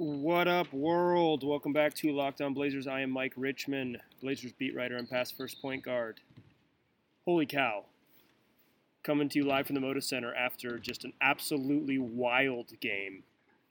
What 0.00 0.46
up, 0.46 0.72
world? 0.72 1.42
Welcome 1.42 1.72
back 1.72 1.92
to 1.94 2.12
Locked 2.12 2.40
On 2.40 2.54
Blazers. 2.54 2.86
I 2.86 3.00
am 3.00 3.10
Mike 3.10 3.32
Richman, 3.36 3.98
Blazers 4.22 4.52
beat 4.52 4.76
writer 4.76 4.96
and 4.96 5.10
past 5.10 5.36
first 5.36 5.60
point 5.60 5.82
guard. 5.82 6.20
Holy 7.24 7.46
cow. 7.46 7.84
Coming 9.02 9.28
to 9.28 9.40
you 9.40 9.44
live 9.44 9.66
from 9.66 9.74
the 9.74 9.80
Moda 9.80 10.00
Center 10.00 10.32
after 10.32 10.78
just 10.78 11.04
an 11.04 11.14
absolutely 11.20 11.98
wild 11.98 12.78
game. 12.78 13.24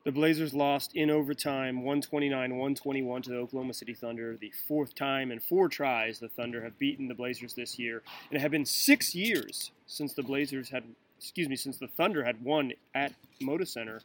The 0.04 0.12
Blazers 0.12 0.54
lost 0.54 0.94
in 0.94 1.10
overtime 1.10 1.78
129 1.78 2.50
121 2.50 3.22
to 3.22 3.30
the 3.30 3.38
Oklahoma 3.38 3.74
City 3.74 3.94
Thunder, 3.94 4.36
the 4.36 4.52
fourth 4.68 4.96
time 4.96 5.32
in 5.32 5.40
four 5.40 5.70
tries 5.70 6.20
the 6.20 6.28
Thunder 6.28 6.62
have 6.62 6.78
beaten 6.78 7.08
the 7.08 7.16
Blazers 7.16 7.54
this 7.54 7.80
year. 7.80 8.04
And 8.30 8.38
it 8.38 8.42
had 8.42 8.52
been 8.52 8.66
six 8.66 9.16
years 9.16 9.72
since 9.86 10.12
the 10.12 10.24
Blazers 10.24 10.72
had, 10.72 10.84
excuse 11.18 11.48
me, 11.48 11.56
since 11.56 11.78
the 11.78 11.88
Thunder 11.88 12.26
had 12.26 12.44
won 12.44 12.74
at 12.94 13.14
Moda 13.42 13.66
Center 13.66 14.02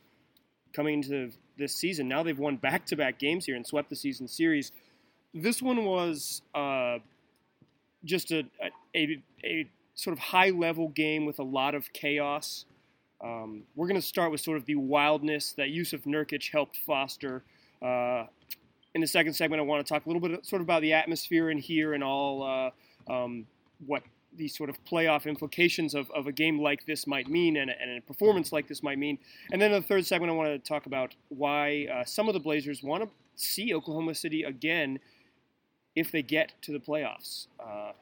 coming 0.73 0.95
into 0.95 1.31
this 1.59 1.75
season. 1.75 2.09
Now 2.09 2.23
they've 2.23 2.39
won 2.39 2.57
back 2.57 2.87
to 2.87 2.97
back 2.97 3.19
games 3.19 3.47
here 3.47 3.57
and 3.57 3.67
swept 3.67 3.91
the 3.91 3.97
season 3.97 4.29
series. 4.29 4.73
This 5.35 5.63
one 5.63 5.85
was 5.85 6.43
uh, 6.55 6.99
just 8.05 8.33
a, 8.33 8.45
a, 8.95 9.23
a, 9.45 9.69
sort 9.95 10.13
of 10.13 10.19
high 10.19 10.51
level 10.51 10.89
game 10.89 11.27
with 11.27 11.39
a 11.39 11.43
lot 11.43 11.75
of 11.75 11.93
chaos. 11.93 12.65
Um, 13.23 13.63
we're 13.77 13.87
going 13.87 14.01
to 14.01 14.07
start 14.07 14.33
with 14.33 14.41
sort 14.41 14.57
of 14.57 14.65
the 14.65 14.75
wildness 14.75 15.53
that 15.53 15.69
Jusuf 15.69 16.05
Nurkic 16.05 16.51
helped 16.51 16.77
foster. 16.79 17.45
Uh, 17.81 18.25
in 18.95 19.01
the 19.01 19.07
second 19.07 19.35
segment, 19.35 19.61
I 19.61 19.65
want 19.65 19.87
to 19.87 19.93
talk 19.93 20.07
a 20.07 20.09
little 20.09 20.27
bit 20.27 20.45
sort 20.45 20.61
of 20.61 20.67
about 20.67 20.83
the 20.83 20.93
atmosphere 20.95 21.51
in 21.51 21.59
here 21.59 21.95
and 21.95 22.03
all 22.03 22.43
uh, 22.43 23.13
um, 23.13 23.47
what 23.87 24.03
the 24.37 24.49
sort 24.49 24.71
of 24.71 24.83
playoff 24.85 25.27
implications 25.27 25.95
of, 25.95 26.11
of 26.11 26.27
a 26.27 26.33
game 26.33 26.59
like 26.61 26.87
this 26.87 27.07
might 27.07 27.29
mean 27.29 27.57
and, 27.57 27.71
and 27.71 27.99
a 27.99 28.01
performance 28.01 28.53
like 28.53 28.67
this 28.67 28.83
might 28.83 28.99
mean. 28.99 29.19
And 29.53 29.61
then 29.61 29.73
the 29.73 29.83
third 29.83 30.07
segment, 30.07 30.31
I 30.31 30.35
want 30.35 30.49
to 30.51 30.59
talk 30.59 30.87
about 30.87 31.15
why 31.29 31.87
uh, 31.93 32.05
some 32.05 32.29
of 32.29 32.35
the 32.35 32.41
Blazers 32.41 32.83
want 32.83 33.05
to 33.05 33.11
see 33.37 33.75
Oklahoma 33.75 34.15
City 34.15 34.43
again 34.43 34.99
if 35.95 36.11
they 36.11 36.23
get 36.23 36.53
to 36.63 36.73
the 36.73 36.79
playoffs. 36.79 37.49
Uh, 37.61 37.93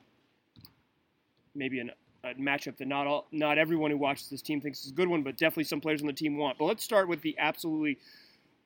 maybe 1.54 1.80
an, 1.80 1.90
a 2.24 2.34
matchup 2.34 2.76
that 2.78 2.86
not 2.86 3.06
all, 3.06 3.26
not 3.32 3.58
everyone 3.58 3.90
who 3.90 3.96
watches 3.96 4.28
this 4.28 4.42
team 4.42 4.60
thinks 4.60 4.84
is 4.84 4.90
a 4.92 4.94
good 4.94 5.08
one, 5.08 5.22
but 5.22 5.36
definitely 5.36 5.64
some 5.64 5.80
players 5.80 6.00
on 6.00 6.06
the 6.06 6.12
team 6.12 6.36
want. 6.36 6.58
But 6.58 6.66
let's 6.66 6.84
start 6.84 7.08
with 7.08 7.22
the 7.22 7.36
absolutely 7.38 7.98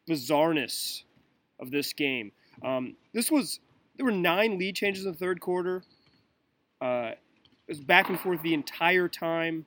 bizarreness 0.09 1.03
of 1.61 1.71
this 1.71 1.93
game. 1.93 2.33
Um, 2.63 2.97
this 3.13 3.31
was 3.31 3.61
there 3.97 4.05
were 4.05 4.13
nine 4.13 4.59
lead 4.59 4.75
changes 4.75 5.07
in 5.07 5.13
the 5.13 5.19
third 5.19 5.41
quarter. 5.41 5.83
Uh, 6.81 7.13
it 7.67 7.73
was 7.73 7.81
back 7.81 8.09
and 8.09 8.19
forth 8.19 8.43
the 8.43 8.55
entire 8.55 9.09
time. 9.09 9.67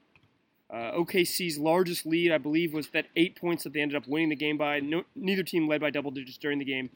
Uh, 0.70 0.92
OKC's 0.92 1.58
largest 1.58 2.06
lead, 2.06 2.32
I 2.32 2.38
believe, 2.38 2.74
was 2.74 2.90
that 2.90 3.06
eight 3.16 3.40
points 3.40 3.64
that 3.64 3.74
they 3.74 3.80
ended 3.82 3.96
up 3.96 4.08
winning 4.08 4.30
the 4.30 4.36
game 4.36 4.58
by. 4.58 4.80
No, 4.82 5.04
neither 5.16 5.44
team 5.44 5.68
led 5.68 5.82
by 5.82 5.90
double 5.90 6.12
digits 6.12 6.38
during 6.38 6.60
the 6.60 6.66
game. 6.66 6.90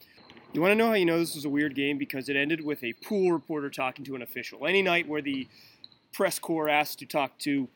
You 0.53 0.59
want 0.59 0.71
to 0.71 0.75
know 0.75 0.87
how 0.87 0.93
you 0.93 1.05
know 1.05 1.17
this 1.17 1.35
was 1.35 1.45
a 1.45 1.49
weird 1.49 1.75
game? 1.75 1.97
Because 1.97 2.27
it 2.27 2.35
ended 2.35 2.63
with 2.63 2.83
a 2.83 2.93
pool 3.05 3.31
reporter 3.31 3.69
talking 3.69 4.03
to 4.05 4.15
an 4.15 4.21
official. 4.21 4.67
Any 4.67 4.81
night 4.81 5.07
where 5.07 5.21
the 5.21 5.47
press 6.11 6.37
corps 6.37 6.67
asked 6.67 6.99
to 6.99 7.05
talk 7.05 7.39
to 7.39 7.69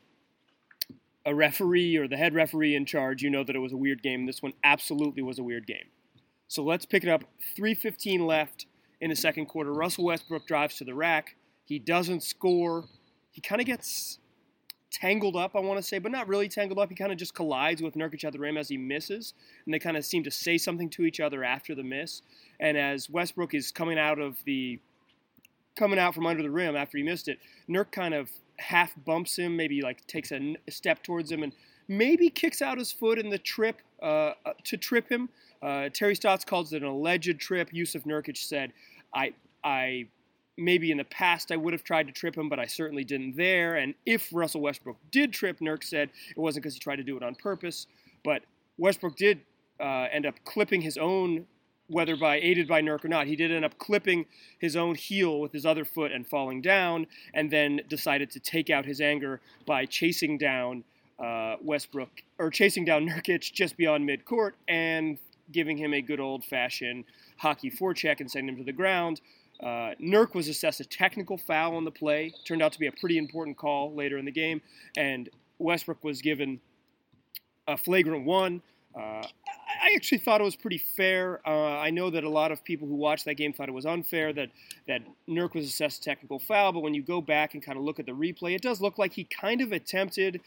a 1.25 1.33
referee 1.33 1.95
or 1.95 2.07
the 2.07 2.17
head 2.17 2.33
referee 2.33 2.75
in 2.75 2.85
charge, 2.85 3.21
you 3.21 3.29
know 3.29 3.45
that 3.45 3.55
it 3.55 3.59
was 3.59 3.71
a 3.71 3.77
weird 3.77 4.03
game. 4.03 4.25
This 4.25 4.43
one 4.43 4.53
absolutely 4.63 5.23
was 5.23 5.39
a 5.39 5.43
weird 5.43 5.65
game. 5.65 5.87
So 6.49 6.63
let's 6.63 6.85
pick 6.85 7.03
it 7.03 7.09
up. 7.09 7.23
3.15 7.57 8.27
left 8.27 8.65
in 8.99 9.09
the 9.09 9.15
second 9.15 9.45
quarter. 9.45 9.71
Russell 9.71 10.03
Westbrook 10.03 10.45
drives 10.45 10.75
to 10.77 10.83
the 10.83 10.93
rack. 10.93 11.37
He 11.63 11.79
doesn't 11.79 12.21
score 12.21 12.85
he 13.35 13.41
kind 13.41 13.59
of 13.59 13.67
gets 13.67 14.19
tangled 14.89 15.35
up, 15.35 15.57
I 15.57 15.59
want 15.59 15.77
to 15.77 15.83
say, 15.83 15.99
but 15.99 16.09
not 16.09 16.29
really 16.29 16.47
tangled 16.47 16.79
up. 16.79 16.87
He 16.87 16.95
kind 16.95 17.11
of 17.11 17.17
just 17.17 17.33
collides 17.33 17.81
with 17.81 17.95
Nurkic 17.95 18.23
at 18.23 18.31
the 18.31 18.39
rim 18.39 18.55
as 18.55 18.69
he 18.69 18.77
misses, 18.77 19.33
and 19.65 19.73
they 19.73 19.79
kind 19.79 19.97
of 19.97 20.05
seem 20.05 20.23
to 20.23 20.31
say 20.31 20.57
something 20.57 20.89
to 20.91 21.03
each 21.03 21.19
other 21.19 21.43
after 21.43 21.75
the 21.75 21.83
miss. 21.83 22.21
And 22.61 22.77
as 22.77 23.09
Westbrook 23.09 23.53
is 23.53 23.73
coming 23.73 23.99
out 23.99 24.19
of 24.19 24.37
the 24.45 24.79
coming 25.75 25.99
out 25.99 26.15
from 26.15 26.25
under 26.25 26.41
the 26.41 26.49
rim 26.49 26.77
after 26.77 26.97
he 26.97 27.03
missed 27.03 27.27
it, 27.27 27.39
Nurk 27.69 27.91
kind 27.91 28.13
of 28.13 28.29
half 28.57 28.93
bumps 29.03 29.37
him, 29.37 29.57
maybe 29.57 29.81
like 29.81 30.07
takes 30.07 30.31
a, 30.31 30.55
step 30.69 31.03
towards 31.03 31.29
him, 31.29 31.43
and 31.43 31.51
maybe 31.89 32.29
kicks 32.29 32.61
out 32.61 32.77
his 32.77 32.93
foot 32.93 33.19
in 33.19 33.29
the 33.29 33.37
trip 33.37 33.81
uh, 34.01 34.31
uh, 34.45 34.53
to 34.63 34.77
trip 34.77 35.11
him. 35.11 35.27
Uh, 35.61 35.89
Terry 35.89 36.15
Stotts 36.15 36.45
calls 36.45 36.71
it 36.71 36.83
an 36.83 36.87
alleged 36.87 37.37
trip. 37.41 37.69
Jusuf 37.71 38.05
Nurkic 38.05 38.37
said, 38.37 38.71
"I 39.13 39.33
I 39.61 40.07
maybe 40.57 40.91
in 40.91 40.97
the 40.97 41.05
past 41.05 41.51
I 41.51 41.57
would 41.57 41.73
have 41.73 41.83
tried 41.83 42.07
to 42.07 42.13
trip 42.13 42.35
him, 42.35 42.49
but 42.49 42.59
I 42.59 42.65
certainly 42.65 43.03
didn't 43.03 43.35
there. 43.35 43.75
And 43.75 43.93
if 44.05 44.29
Russell 44.31 44.61
Westbrook 44.61 44.97
did 45.11 45.33
trip, 45.33 45.59
Nurk 45.59 45.83
said 45.83 46.09
it 46.29 46.39
wasn't 46.39 46.63
because 46.63 46.73
he 46.73 46.79
tried 46.79 46.97
to 46.97 47.03
do 47.03 47.17
it 47.17 47.23
on 47.23 47.35
purpose. 47.35 47.87
But 48.23 48.43
Westbrook 48.77 49.15
did 49.15 49.41
uh, 49.79 50.07
end 50.11 50.25
up 50.25 50.35
clipping 50.45 50.81
his 50.81 50.97
own, 50.97 51.45
whether 51.87 52.15
by 52.15 52.37
aided 52.37 52.67
by 52.67 52.81
Nurk 52.81 53.05
or 53.05 53.07
not, 53.07 53.27
he 53.27 53.35
did 53.35 53.51
end 53.51 53.65
up 53.65 53.77
clipping 53.77 54.25
his 54.59 54.75
own 54.75 54.95
heel 54.95 55.39
with 55.39 55.51
his 55.51 55.65
other 55.65 55.85
foot 55.85 56.11
and 56.11 56.25
falling 56.25 56.61
down, 56.61 57.07
and 57.33 57.51
then 57.51 57.81
decided 57.89 58.31
to 58.31 58.39
take 58.39 58.69
out 58.69 58.85
his 58.85 59.01
anger 59.01 59.41
by 59.65 59.85
chasing 59.85 60.37
down 60.37 60.83
uh, 61.19 61.55
Westbrook 61.61 62.09
or 62.39 62.49
chasing 62.49 62.85
down 62.85 63.07
Nurkic 63.09 63.51
just 63.53 63.77
beyond 63.77 64.07
midcourt 64.07 64.51
and 64.67 65.17
giving 65.51 65.77
him 65.77 65.93
a 65.93 66.01
good 66.01 66.19
old 66.19 66.43
fashioned 66.43 67.05
hockey 67.37 67.69
forecheck 67.69 68.19
and 68.19 68.29
sending 68.29 68.55
him 68.55 68.57
to 68.57 68.65
the 68.65 68.75
ground. 68.75 69.21
Uh, 69.61 69.95
Nurk 70.01 70.33
was 70.33 70.47
assessed 70.47 70.79
a 70.79 70.85
technical 70.85 71.37
foul 71.37 71.75
on 71.75 71.85
the 71.85 71.91
play. 71.91 72.33
Turned 72.45 72.61
out 72.61 72.73
to 72.73 72.79
be 72.79 72.87
a 72.87 72.91
pretty 72.91 73.17
important 73.17 73.57
call 73.57 73.93
later 73.93 74.17
in 74.17 74.25
the 74.25 74.31
game. 74.31 74.61
And 74.97 75.29
Westbrook 75.59 76.03
was 76.03 76.21
given 76.21 76.59
a 77.67 77.77
flagrant 77.77 78.25
one. 78.25 78.61
Uh, 78.95 79.21
I 79.83 79.93
actually 79.95 80.19
thought 80.19 80.39
it 80.39 80.45
was 80.45 80.55
pretty 80.55 80.77
fair. 80.77 81.41
Uh, 81.45 81.77
I 81.77 81.89
know 81.89 82.09
that 82.09 82.23
a 82.23 82.29
lot 82.29 82.51
of 82.51 82.63
people 82.63 82.87
who 82.87 82.95
watched 82.95 83.25
that 83.25 83.35
game 83.35 83.51
thought 83.51 83.67
it 83.67 83.73
was 83.73 83.85
unfair 83.85 84.31
that 84.33 84.49
that 84.87 85.01
Nurk 85.27 85.53
was 85.53 85.65
assessed 85.65 86.01
a 86.01 86.03
technical 86.05 86.39
foul, 86.39 86.71
but 86.71 86.79
when 86.79 86.93
you 86.93 87.03
go 87.03 87.19
back 87.19 87.53
and 87.53 87.63
kind 87.63 87.77
of 87.77 87.83
look 87.83 87.99
at 87.99 88.05
the 88.05 88.13
replay, 88.13 88.55
it 88.55 88.61
does 88.61 88.79
look 88.79 88.97
like 88.97 89.11
he 89.13 89.25
kind 89.25 89.59
of 89.59 89.73
attempted, 89.73 90.39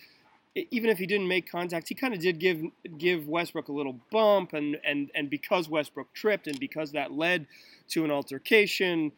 even 0.71 0.91
if 0.91 0.99
he 0.99 1.07
didn't 1.07 1.29
make 1.29 1.51
contact, 1.51 1.89
he 1.89 1.95
kind 1.95 2.15
of 2.15 2.21
did 2.21 2.39
give 2.39 2.63
give 2.97 3.29
Westbrook 3.29 3.69
a 3.69 3.73
little 3.73 3.99
bump, 4.11 4.53
and 4.53 4.79
and 4.85 5.11
and 5.15 5.31
because 5.31 5.69
Westbrook 5.69 6.13
tripped 6.15 6.47
and 6.47 6.59
because 6.59 6.93
that 6.93 7.13
led 7.13 7.47
to 7.89 8.05
an 8.05 8.11
altercation. 8.11 9.13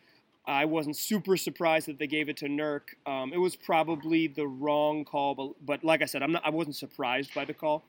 I 0.47 0.65
wasn't 0.65 0.97
super 0.97 1.37
surprised 1.37 1.87
that 1.87 1.99
they 1.99 2.07
gave 2.07 2.29
it 2.29 2.39
to 2.39 2.47
Nurk. 2.47 2.95
Um, 3.07 3.33
it 3.33 3.37
was 3.37 3.55
probably 3.55 4.27
the 4.27 4.47
wrong 4.47 5.05
call, 5.05 5.35
but, 5.35 5.53
but 5.65 5.85
like 5.85 6.03
I 6.03 6.07
said, 6.07 6.23
I'm 6.23 6.33
not, 6.33 6.43
I 6.45 6.51
wasn't 6.51 6.77
surprised 6.77 7.33
by 7.35 7.45
the 7.45 7.55
call. 7.55 7.85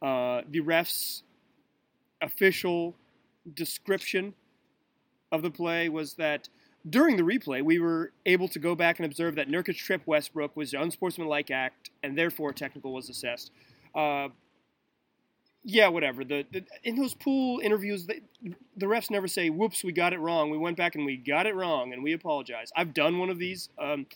Uh, 0.00 0.40
the 0.48 0.60
ref's 0.60 1.22
official 2.22 2.96
description 3.54 4.34
of 5.30 5.42
the 5.42 5.50
play 5.50 5.88
was 5.88 6.14
that 6.14 6.48
during 6.88 7.16
the 7.16 7.22
replay, 7.22 7.62
we 7.62 7.78
were 7.78 8.12
able 8.24 8.48
to 8.48 8.58
go 8.58 8.74
back 8.74 8.98
and 8.98 9.06
observe 9.06 9.34
that 9.34 9.48
Nurkic 9.48 9.76
trip 9.76 10.02
Westbrook 10.06 10.56
was 10.56 10.72
an 10.72 10.80
unsportsmanlike 10.80 11.50
act, 11.50 11.90
and 12.02 12.16
therefore 12.16 12.52
technical 12.52 12.92
was 12.92 13.08
assessed. 13.08 13.50
Uh, 13.94 14.28
yeah, 15.62 15.88
whatever. 15.88 16.24
The, 16.24 16.46
the, 16.50 16.64
in 16.84 16.96
those 16.96 17.12
pool 17.12 17.60
interviews, 17.62 18.06
the, 18.06 18.22
the 18.76 18.86
refs 18.86 19.10
never 19.10 19.28
say, 19.28 19.50
"Whoops, 19.50 19.84
we 19.84 19.92
got 19.92 20.14
it 20.14 20.18
wrong. 20.18 20.48
We 20.50 20.56
went 20.56 20.78
back 20.78 20.94
and 20.94 21.04
we 21.04 21.16
got 21.18 21.46
it 21.46 21.54
wrong, 21.54 21.92
and 21.92 22.02
we 22.02 22.14
apologize." 22.14 22.70
I've 22.74 22.94
done 22.94 23.18
one 23.18 23.28
of 23.28 23.38
these 23.38 23.68
um, 23.78 24.06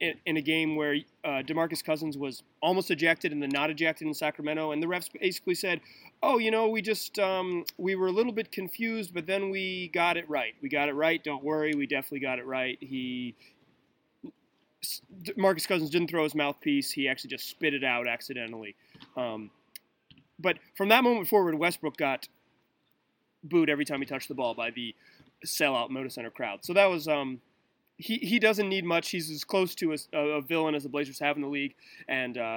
in, 0.00 0.36
a 0.36 0.40
game 0.40 0.76
where 0.76 0.96
uh, 1.24 1.42
Demarcus 1.42 1.82
Cousins 1.82 2.16
was 2.16 2.42
almost 2.62 2.90
ejected 2.90 3.32
and 3.32 3.42
then 3.42 3.50
not 3.50 3.70
ejected 3.70 4.06
in 4.06 4.14
Sacramento, 4.14 4.72
and 4.72 4.82
the 4.82 4.86
refs 4.86 5.08
basically 5.20 5.54
said, 5.54 5.80
"Oh, 6.22 6.38
you 6.38 6.50
know, 6.50 6.68
we 6.68 6.82
just 6.82 7.18
um, 7.18 7.64
we 7.76 7.94
were 7.94 8.06
a 8.06 8.12
little 8.12 8.32
bit 8.32 8.52
confused, 8.52 9.12
but 9.12 9.26
then 9.26 9.50
we 9.50 9.88
got 9.88 10.16
it 10.16 10.28
right. 10.28 10.54
We 10.62 10.68
got 10.68 10.88
it 10.88 10.94
right. 10.94 11.22
Don't 11.22 11.42
worry, 11.42 11.74
we 11.74 11.86
definitely 11.86 12.20
got 12.20 12.38
it 12.38 12.46
right." 12.46 12.78
He 12.80 13.34
Marcus 15.36 15.66
Cousins 15.66 15.90
didn't 15.90 16.08
throw 16.08 16.22
his 16.22 16.34
mouthpiece; 16.34 16.92
he 16.92 17.08
actually 17.08 17.30
just 17.30 17.48
spit 17.48 17.74
it 17.74 17.82
out 17.82 18.06
accidentally. 18.06 18.76
Um, 19.16 19.50
but 20.38 20.58
from 20.76 20.90
that 20.90 21.02
moment 21.02 21.28
forward, 21.28 21.54
Westbrook 21.56 21.96
got 21.96 22.28
booed 23.42 23.70
every 23.70 23.84
time 23.84 24.00
he 24.00 24.06
touched 24.06 24.28
the 24.28 24.34
ball 24.34 24.54
by 24.54 24.70
the 24.70 24.94
sellout 25.44 25.90
Moda 25.90 26.10
Center 26.10 26.30
crowd. 26.30 26.64
So 26.64 26.72
that 26.74 26.86
was 26.86 27.08
um, 27.08 27.40
he 27.98 28.16
he 28.18 28.38
doesn't 28.38 28.68
need 28.68 28.84
much. 28.84 29.10
He's 29.10 29.30
as 29.30 29.44
close 29.44 29.74
to 29.76 29.92
a, 29.92 30.18
a 30.18 30.42
villain 30.42 30.74
as 30.74 30.82
the 30.82 30.88
Blazers 30.88 31.18
have 31.18 31.36
in 31.36 31.42
the 31.42 31.48
league, 31.48 31.74
and 32.08 32.36
uh, 32.36 32.56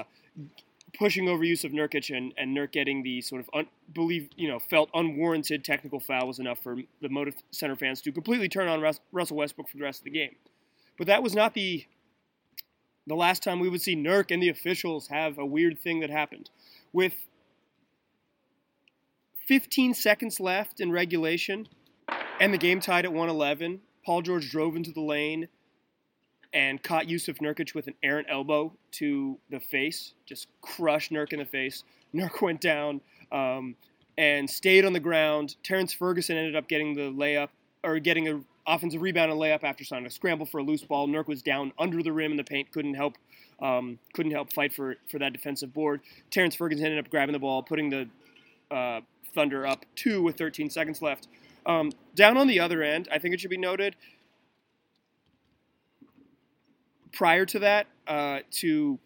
pushing 0.98 1.30
over 1.30 1.44
of 1.44 1.72
Nurkic 1.72 2.16
and, 2.16 2.34
and 2.38 2.56
Nurk 2.56 2.72
getting 2.72 3.04
the 3.04 3.22
sort 3.22 3.42
of 3.42 3.50
un, 3.54 3.68
believe 3.94 4.30
you 4.36 4.48
know 4.48 4.60
felt 4.60 4.90
unwarranted 4.94 5.64
technical 5.64 6.00
foul 6.00 6.28
was 6.28 6.40
enough 6.40 6.62
for 6.62 6.78
the 7.02 7.08
Moda 7.08 7.34
Center 7.52 7.76
fans 7.76 8.02
to 8.02 8.12
completely 8.12 8.50
turn 8.50 8.68
on 8.68 8.82
Rus- 8.82 9.00
Russell 9.12 9.38
Westbrook 9.38 9.70
for 9.70 9.78
the 9.78 9.84
rest 9.84 10.02
of 10.02 10.06
the 10.06 10.12
game. 10.12 10.36
But 10.98 11.08
that 11.08 11.24
was 11.24 11.34
not 11.34 11.54
the 11.54 11.86
the 13.08 13.16
last 13.16 13.42
time 13.42 13.60
we 13.60 13.70
would 13.70 13.82
see 13.82 13.96
Nurk 13.96 14.30
and 14.30 14.44
the 14.44 14.50
officials 14.50 15.08
have 15.08 15.38
a 15.38 15.46
weird 15.46 15.80
thing 15.80 16.02
that 16.02 16.10
happened. 16.10 16.50
With 16.94 17.14
15 19.48 19.96
seconds 19.96 20.40
left 20.40 20.80
in 20.80 20.92
regulation, 20.92 21.68
and 22.40 22.54
the 22.54 22.58
game 22.58 22.80
tied 22.80 23.06
at 23.06 23.12
111. 23.12 23.82
Paul 24.06 24.22
George 24.22 24.50
drove 24.50 24.75
into 24.75 24.92
the 24.92 25.01
lane 25.01 25.48
and 26.54 26.81
caught 26.81 27.06
Jusuf 27.06 27.40
Nurkic 27.40 27.75
with 27.75 27.88
an 27.88 27.94
errant 28.01 28.28
elbow 28.30 28.74
to 28.94 29.38
the 29.50 29.60
face, 29.60 30.13
just 30.25 30.48
crushed 30.62 31.12
Nurk 31.12 31.31
in 31.31 31.40
the 31.40 31.46
face. 31.46 31.84
Nurk 32.16 32.42
went 32.42 32.60
down, 32.60 33.01
um, 33.31 33.75
and 34.19 34.50
stayed 34.50 34.84
on 34.84 34.92
the 34.92 35.00
ground. 35.00 35.56
Terrence 35.63 35.94
Ferguson 35.94 36.36
ended 36.36 36.56
up 36.56 36.68
getting 36.68 36.94
the 36.94 37.04
layup 37.04 37.48
or 37.86 38.00
getting 38.00 38.28
an 38.28 38.46
offensive 38.68 39.01
rebound 39.01 39.31
and 39.31 39.40
layup 39.40 39.63
after 39.63 39.86
signing 39.86 40.06
a 40.07 40.10
scramble 40.10 40.45
for 40.45 40.57
a 40.57 40.63
loose 40.63 40.84
ball. 40.84 41.07
Nurk 41.07 41.28
was 41.28 41.42
down 41.42 41.72
under 41.80 42.04
the 42.04 42.12
rim 42.12 42.31
in 42.31 42.38
the 42.38 42.44
paint, 42.44 42.69
couldn't 42.72 42.95
help 42.95 43.18
um, 43.62 43.98
couldn't 44.13 44.34
help 44.34 44.52
fight 44.52 44.74
for 44.74 44.98
for 45.10 45.19
that 45.19 45.31
defensive 45.31 45.74
board. 45.74 46.02
Terrence 46.31 46.54
Ferguson 46.54 46.86
ended 46.86 47.00
up 47.00 47.10
grabbing 47.10 47.34
the 47.34 47.40
ball, 47.40 47.63
putting 47.63 47.90
the 47.90 48.10
uh, 48.69 49.00
Thunder 49.34 49.66
up 49.66 49.86
two 49.95 50.22
with 50.22 50.38
13 50.38 50.69
seconds 50.69 51.02
left. 51.02 51.30
Um, 51.66 51.92
down 52.16 52.38
on 52.38 52.48
the 52.48 52.60
other 52.60 52.82
end, 52.82 53.08
I 53.12 53.20
think 53.20 53.34
it 53.34 53.40
should 53.40 53.50
be 53.50 53.58
noted. 53.58 53.96
Prior 57.12 57.46
to 57.46 57.60
that, 57.60 57.88
uh, 58.08 58.40
to 58.52 59.00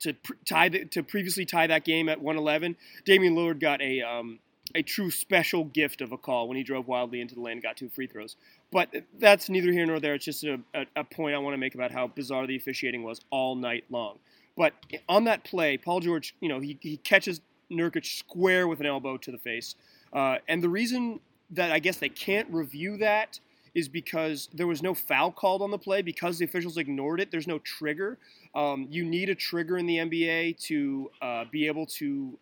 to 0.00 0.14
tie 0.44 0.68
the, 0.68 0.84
to 0.86 1.02
previously 1.02 1.46
tie 1.46 1.66
that 1.66 1.84
game 1.84 2.08
at 2.10 2.20
111, 2.20 2.76
Damian 3.06 3.34
Lillard 3.34 3.58
got 3.58 3.80
a 3.80 4.02
um, 4.02 4.38
a 4.74 4.82
true 4.82 5.10
special 5.10 5.64
gift 5.64 6.00
of 6.00 6.12
a 6.12 6.18
call 6.18 6.48
when 6.48 6.56
he 6.56 6.62
drove 6.62 6.88
wildly 6.88 7.20
into 7.20 7.34
the 7.34 7.40
lane 7.40 7.54
and 7.54 7.62
got 7.62 7.76
two 7.76 7.88
free 7.88 8.06
throws. 8.06 8.36
But 8.72 8.88
that's 9.18 9.48
neither 9.48 9.72
here 9.72 9.86
nor 9.86 10.00
there. 10.00 10.14
It's 10.14 10.24
just 10.24 10.44
a, 10.44 10.60
a, 10.74 10.86
a 10.96 11.04
point 11.04 11.34
I 11.34 11.38
want 11.38 11.54
to 11.54 11.58
make 11.58 11.74
about 11.74 11.92
how 11.92 12.08
bizarre 12.08 12.46
the 12.46 12.56
officiating 12.56 13.02
was 13.02 13.20
all 13.30 13.54
night 13.54 13.84
long. 13.90 14.18
But 14.56 14.74
on 15.08 15.24
that 15.24 15.44
play, 15.44 15.76
Paul 15.76 16.00
George, 16.00 16.34
you 16.40 16.48
know, 16.48 16.60
he, 16.60 16.78
he 16.80 16.96
catches 16.98 17.40
Nurkic 17.70 18.06
square 18.06 18.68
with 18.68 18.80
an 18.80 18.86
elbow 18.86 19.16
to 19.16 19.30
the 19.30 19.38
face. 19.38 19.74
Uh, 20.14 20.38
and 20.48 20.62
the 20.62 20.68
reason 20.68 21.20
that 21.50 21.72
I 21.72 21.78
guess 21.78 21.96
they 21.96 22.08
can't 22.08 22.48
review 22.50 22.96
that 22.98 23.40
is 23.74 23.88
because 23.88 24.48
there 24.54 24.68
was 24.68 24.82
no 24.82 24.94
foul 24.94 25.32
called 25.32 25.60
on 25.60 25.70
the 25.70 25.78
play 25.78 26.00
because 26.00 26.38
the 26.38 26.44
officials 26.44 26.76
ignored 26.76 27.20
it. 27.20 27.30
There's 27.30 27.48
no 27.48 27.58
trigger. 27.58 28.18
Um, 28.54 28.86
you 28.88 29.04
need 29.04 29.28
a 29.28 29.34
trigger 29.34 29.78
in 29.78 29.86
the 29.86 29.96
NBA 29.98 30.58
to 30.66 31.10
uh, 31.20 31.44
be 31.50 31.66
able 31.66 31.86
to 31.86 32.38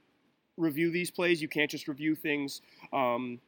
review 0.59 0.91
these 0.91 1.11
plays. 1.11 1.41
You 1.41 1.49
can't 1.49 1.71
just 1.71 1.89
review 1.89 2.15
things 2.15 2.61
um, 2.93 3.41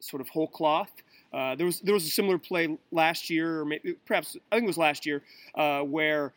sort 0.00 0.20
of 0.20 0.28
whole 0.28 0.46
cloth. 0.46 0.92
Uh, 1.32 1.56
there 1.56 1.66
was 1.66 1.80
there 1.80 1.92
was 1.92 2.06
a 2.06 2.10
similar 2.10 2.38
play 2.38 2.78
last 2.90 3.28
year, 3.28 3.60
or 3.60 3.64
maybe, 3.64 3.94
perhaps 4.06 4.36
I 4.50 4.56
think 4.56 4.64
it 4.64 4.68
was 4.68 4.78
last 4.78 5.04
year, 5.04 5.22
uh, 5.56 5.80
where 5.80 6.32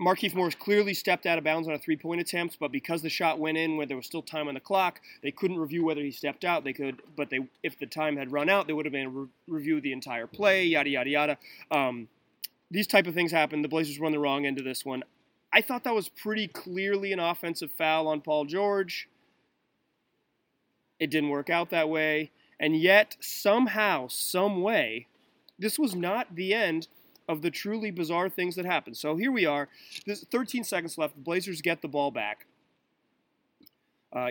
Markieff 0.00 0.34
Morris 0.34 0.54
clearly 0.54 0.92
stepped 0.92 1.24
out 1.24 1.38
of 1.38 1.44
bounds 1.44 1.66
on 1.66 1.74
a 1.74 1.78
three-point 1.78 2.20
attempt, 2.20 2.58
but 2.60 2.70
because 2.70 3.00
the 3.00 3.08
shot 3.08 3.38
went 3.38 3.56
in 3.56 3.76
where 3.76 3.86
there 3.86 3.96
was 3.96 4.04
still 4.04 4.22
time 4.22 4.46
on 4.46 4.54
the 4.54 4.60
clock, 4.60 5.00
they 5.22 5.30
couldn't 5.30 5.58
review 5.58 5.84
whether 5.84 6.02
he 6.02 6.10
stepped 6.10 6.44
out. 6.44 6.64
They 6.64 6.74
could, 6.74 7.00
but 7.16 7.30
they 7.30 7.40
if 7.62 7.78
the 7.78 7.86
time 7.86 8.16
had 8.16 8.30
run 8.30 8.50
out, 8.50 8.66
they 8.66 8.74
would 8.74 8.84
have 8.84 8.92
been 8.92 9.14
re- 9.14 9.28
review 9.48 9.80
the 9.80 9.92
entire 9.92 10.26
play. 10.26 10.64
Yada 10.64 10.90
yada 10.90 11.08
yada. 11.08 11.38
Um, 11.70 12.08
these 12.70 12.86
type 12.86 13.06
of 13.06 13.14
things 13.14 13.32
happen. 13.32 13.62
The 13.62 13.68
Blazers 13.68 13.98
run 13.98 14.12
the 14.12 14.18
wrong 14.18 14.44
end 14.44 14.58
of 14.58 14.64
this 14.64 14.84
one. 14.84 15.02
I 15.52 15.62
thought 15.62 15.84
that 15.84 15.94
was 15.94 16.10
pretty 16.10 16.48
clearly 16.48 17.12
an 17.12 17.20
offensive 17.20 17.70
foul 17.72 18.06
on 18.08 18.20
Paul 18.20 18.44
George. 18.44 19.08
It 21.00 21.10
didn't 21.10 21.30
work 21.30 21.48
out 21.48 21.70
that 21.70 21.88
way, 21.88 22.32
and 22.60 22.76
yet 22.76 23.16
somehow, 23.20 24.08
some 24.08 24.60
way, 24.60 25.06
this 25.58 25.78
was 25.78 25.94
not 25.94 26.34
the 26.34 26.52
end 26.52 26.88
of 27.28 27.42
the 27.42 27.50
truly 27.50 27.90
bizarre 27.90 28.28
things 28.28 28.56
that 28.56 28.64
happen. 28.64 28.94
So 28.94 29.16
here 29.16 29.32
we 29.32 29.46
are. 29.46 29.68
There's 30.04 30.24
13 30.24 30.64
seconds 30.64 30.96
left. 30.96 31.14
The 31.16 31.22
Blazers 31.22 31.60
get 31.60 31.82
the 31.82 31.88
ball 31.88 32.10
back. 32.10 32.46
Uh, 34.12 34.28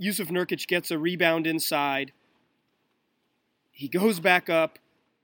Jusuf 0.00 0.28
Nurkic 0.28 0.66
gets 0.66 0.90
a 0.90 0.98
rebound 0.98 1.46
inside. 1.46 2.12
He 3.70 3.88
goes 3.88 4.20
back 4.20 4.48
up 4.48 4.78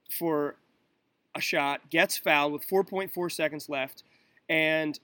for 0.09 0.55
a 1.35 1.41
shot, 1.41 1.89
gets 1.89 2.17
fouled 2.17 2.53
with 2.53 2.67
4.4 2.67 3.31
seconds 3.31 3.69
left, 3.69 4.03
and 4.49 4.99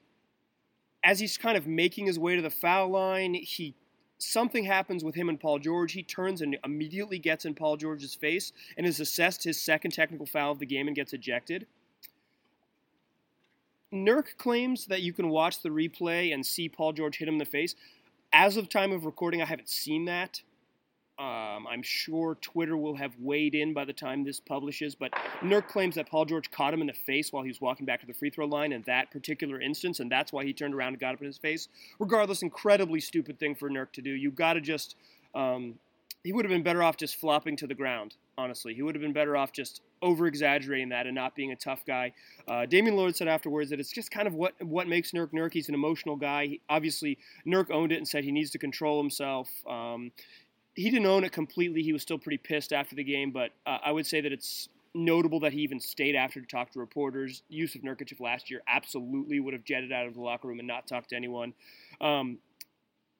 as 1.04 1.20
he's 1.20 1.38
kind 1.38 1.58
of 1.58 1.68
making 1.68 2.06
his 2.06 2.18
way 2.18 2.36
to 2.36 2.42
the 2.42 2.50
foul 2.50 2.90
line, 2.90 3.34
he 3.34 3.76
something 4.20 4.64
happens 4.64 5.04
with 5.04 5.16
him 5.16 5.28
and 5.28 5.40
Paul 5.40 5.60
George. 5.60 5.92
He 5.92 6.02
turns 6.02 6.42
and 6.42 6.58
immediately 6.64 7.20
gets 7.20 7.46
in 7.46 7.54
Paul 7.56 7.76
George's 7.76 8.16
face 8.16 8.54
and 8.78 8.88
is 8.88 9.02
assessed 9.02 9.44
his 9.44 9.62
second 9.62 9.92
technical 9.92 10.26
foul 10.26 10.54
of 10.54 10.60
the 10.60 10.66
game 10.66 10.88
and 10.88 10.96
gets 10.96 11.14
ejected. 11.14 11.68
Nurk 13.94 14.38
claims 14.38 14.88
that 14.88 15.02
you 15.02 15.14
can 15.14 15.30
watch 15.30 15.62
the 15.62 15.70
replay 15.70 16.34
and 16.34 16.46
see 16.46 16.68
Paul 16.68 16.94
George 16.94 17.18
hit 17.18 17.28
him 17.28 17.36
in 17.36 17.40
the 17.40 17.46
face. 17.46 17.76
As 18.34 18.58
of 18.58 18.68
time 18.68 18.92
of 18.92 19.06
recording, 19.06 19.42
I 19.42 19.46
haven't 19.46 19.70
seen 19.70 20.06
that. 20.06 20.42
Um, 21.20 21.68
I'm 21.68 21.84
sure 21.84 22.36
Twitter 22.42 22.76
will 22.76 22.96
have 22.96 23.14
weighed 23.20 23.54
in 23.54 23.72
by 23.72 23.86
the 23.86 23.94
time 23.94 24.24
this 24.24 24.40
publishes, 24.40 24.96
but 24.96 25.12
Nurk 25.42 25.68
claims 25.68 25.94
that 25.94 26.10
Paul 26.10 26.26
George 26.26 26.50
caught 26.50 26.74
him 26.74 26.82
in 26.82 26.88
the 26.88 26.94
face 26.94 27.32
while 27.32 27.44
he 27.44 27.50
was 27.50 27.62
walking 27.62 27.86
back 27.86 28.02
to 28.02 28.08
the 28.08 28.14
free 28.14 28.32
throw 28.32 28.48
line 28.48 28.74
in 28.74 28.82
that 28.88 29.12
particular 29.12 29.62
instance, 29.62 30.00
and 30.00 30.12
that's 30.12 30.34
why 30.34 30.44
he 30.44 30.54
turned 30.54 30.74
around 30.74 30.94
and 30.94 31.00
got 31.00 31.14
up 31.14 31.22
in 31.22 31.28
his 31.28 31.38
face. 31.38 31.68
Regardless, 32.00 32.42
incredibly 32.42 33.00
stupid 33.00 33.38
thing 33.38 33.54
for 33.54 33.70
Nurk 33.70 33.92
to 33.92 34.02
do. 34.02 34.10
You 34.10 34.32
got 34.32 34.54
to 34.54 34.62
just. 34.62 34.96
Um, 35.36 35.76
he 36.24 36.32
would 36.32 36.46
have 36.46 36.50
been 36.50 36.64
better 36.64 36.82
off 36.82 36.98
just 36.98 37.18
flopping 37.18 37.58
to 37.58 37.68
the 37.68 37.76
ground, 37.76 38.16
honestly. 38.38 38.74
He 38.74 38.82
would 38.82 38.96
have 38.96 39.02
been 39.02 39.14
better 39.14 39.36
off 39.36 39.52
just 39.52 39.82
over 40.04 40.28
exaggerating 40.28 40.90
that 40.90 41.08
and 41.08 41.16
not 41.16 41.36
being 41.36 41.52
a 41.52 41.56
tough 41.56 41.84
guy. 41.88 42.14
Uh, 42.48 42.66
Damian 42.66 42.96
Lillard 42.96 43.16
said 43.16 43.28
afterwards 43.28 43.72
that 43.72 43.80
it's 43.80 43.92
just 43.92 44.12
kind 44.12 44.28
of 44.28 44.36
what 44.36 44.54
what 44.64 44.88
makes 44.88 45.12
Nurk 45.12 45.32
Nurk. 45.32 45.54
He's 45.54 45.70
an 45.70 45.76
emotional 45.76 46.16
guy. 46.16 46.46
He, 46.46 46.62
obviously, 46.70 47.18
Nurk 47.48 47.72
owned 47.72 47.92
it 47.92 47.98
and 47.98 48.08
said 48.08 48.24
he 48.24 48.32
needs 48.32 48.52
to 48.52 48.60
control 48.60 49.02
himself. 49.02 49.50
Um, 49.68 50.12
he 50.76 50.90
didn't 50.90 51.06
own 51.06 51.24
it 51.24 51.32
completely. 51.32 51.82
He 51.82 51.94
was 51.94 52.02
still 52.02 52.18
pretty 52.18 52.38
pissed 52.38 52.74
after 52.74 52.96
the 52.96 53.04
game, 53.04 53.32
but 53.32 53.52
uh, 53.66 53.78
I 53.84 53.92
would 53.92 54.06
say 54.06 54.22
that 54.22 54.32
it's 54.32 54.70
notable 54.96 55.40
that 55.40 55.54
he 55.54 55.62
even 55.62 55.80
stayed 55.80 56.16
after 56.16 56.40
to 56.40 56.46
talk 56.48 56.72
to 56.72 56.80
reporters. 56.80 57.44
Jusuf 57.52 57.84
Nurkic 57.84 58.20
last 58.20 58.52
year 58.52 58.62
absolutely 58.68 59.40
would 59.40 59.54
have 59.54 59.64
jetted 59.64 59.92
out 59.92 60.06
of 60.06 60.14
the 60.14 60.22
locker 60.22 60.48
room 60.48 60.60
and 60.60 60.68
not 60.68 60.88
talked 60.88 61.10
to 61.10 61.16
anyone. 61.16 61.54
Um, 62.02 62.40